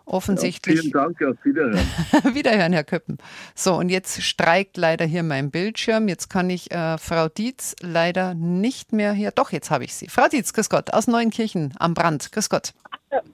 [0.07, 0.77] offensichtlich.
[0.77, 1.79] Ja, vielen Dank, auf Wiederhören.
[2.35, 3.19] Wiederhören, Herr Köppen.
[3.55, 6.09] So, und jetzt streikt leider hier mein Bildschirm.
[6.09, 9.31] Jetzt kann ich äh, Frau Dietz leider nicht mehr hier.
[9.31, 10.09] Doch, jetzt habe ich sie.
[10.09, 12.31] Frau Dietz, grüß Gott, aus Neuenkirchen am Brand.
[12.33, 12.73] Grüß Gott.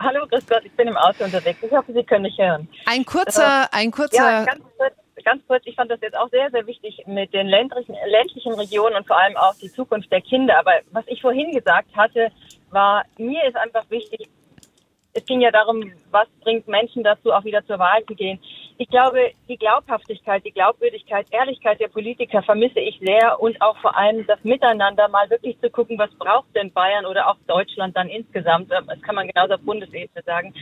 [0.01, 1.59] Hallo, grüß Gott, ich bin im Auto unterwegs.
[1.63, 2.69] Ich hoffe, Sie können mich hören.
[2.87, 4.17] Ein kurzer, äh, ein kurzer.
[4.17, 4.95] Ja, ganz kurz,
[5.25, 8.97] ganz kurz, ich fand das jetzt auch sehr, sehr wichtig mit den ländlichen, ländlichen Regionen
[8.97, 10.59] und vor allem auch die Zukunft der Kinder.
[10.59, 12.31] Aber was ich vorhin gesagt hatte,
[12.71, 14.29] war, mir ist einfach wichtig,
[15.13, 18.39] es ging ja darum, was bringt Menschen dazu, auch wieder zur Wahl zu gehen.
[18.79, 23.97] Ich glaube, die Glaubhaftigkeit, die Glaubwürdigkeit, Ehrlichkeit der Politiker vermisse ich sehr und auch vor
[23.97, 28.09] allem das Miteinander mal wirklich zu gucken, was braucht denn Bayern oder auch Deutschland dann
[28.09, 28.71] insgesamt.
[28.73, 30.55] Ähm, das kann man genauso auf Bundesebene sagen.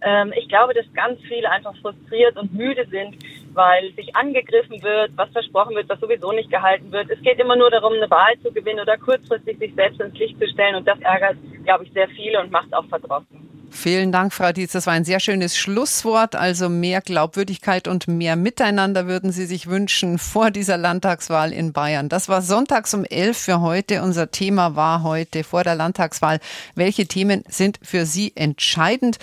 [0.00, 3.16] Ähm, ich glaube, dass ganz viele einfach frustriert und müde sind,
[3.52, 7.10] weil sich angegriffen wird, was versprochen wird, was sowieso nicht gehalten wird.
[7.10, 10.40] Es geht immer nur darum, eine Wahl zu gewinnen oder kurzfristig sich selbst ins Licht
[10.40, 13.51] zu stellen und das ärgert, glaube ich, sehr viele und macht auch verdrossen.
[13.74, 14.72] Vielen Dank, Frau Dietz.
[14.72, 16.36] Das war ein sehr schönes Schlusswort.
[16.36, 22.08] Also mehr Glaubwürdigkeit und mehr Miteinander würden Sie sich wünschen vor dieser Landtagswahl in Bayern.
[22.08, 24.02] Das war sonntags um elf für heute.
[24.02, 26.38] Unser Thema war heute vor der Landtagswahl.
[26.74, 29.18] Welche Themen sind für Sie entscheidend?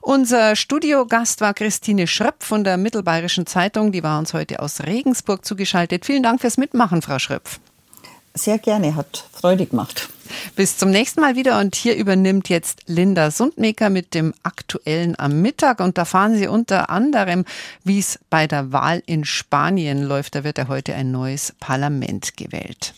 [0.00, 3.92] Unser Studiogast war Christine Schröpf von der Mittelbayerischen Zeitung.
[3.92, 6.06] Die war uns heute aus Regensburg zugeschaltet.
[6.06, 7.60] Vielen Dank fürs Mitmachen, Frau Schröpf.
[8.34, 10.08] Sehr gerne, hat Freude gemacht.
[10.54, 15.42] Bis zum nächsten Mal wieder und hier übernimmt jetzt Linda Sundmaker mit dem Aktuellen am
[15.42, 17.44] Mittag und da fahren Sie unter anderem,
[17.82, 20.34] wie es bei der Wahl in Spanien läuft.
[20.36, 22.94] Da wird ja heute ein neues Parlament gewählt.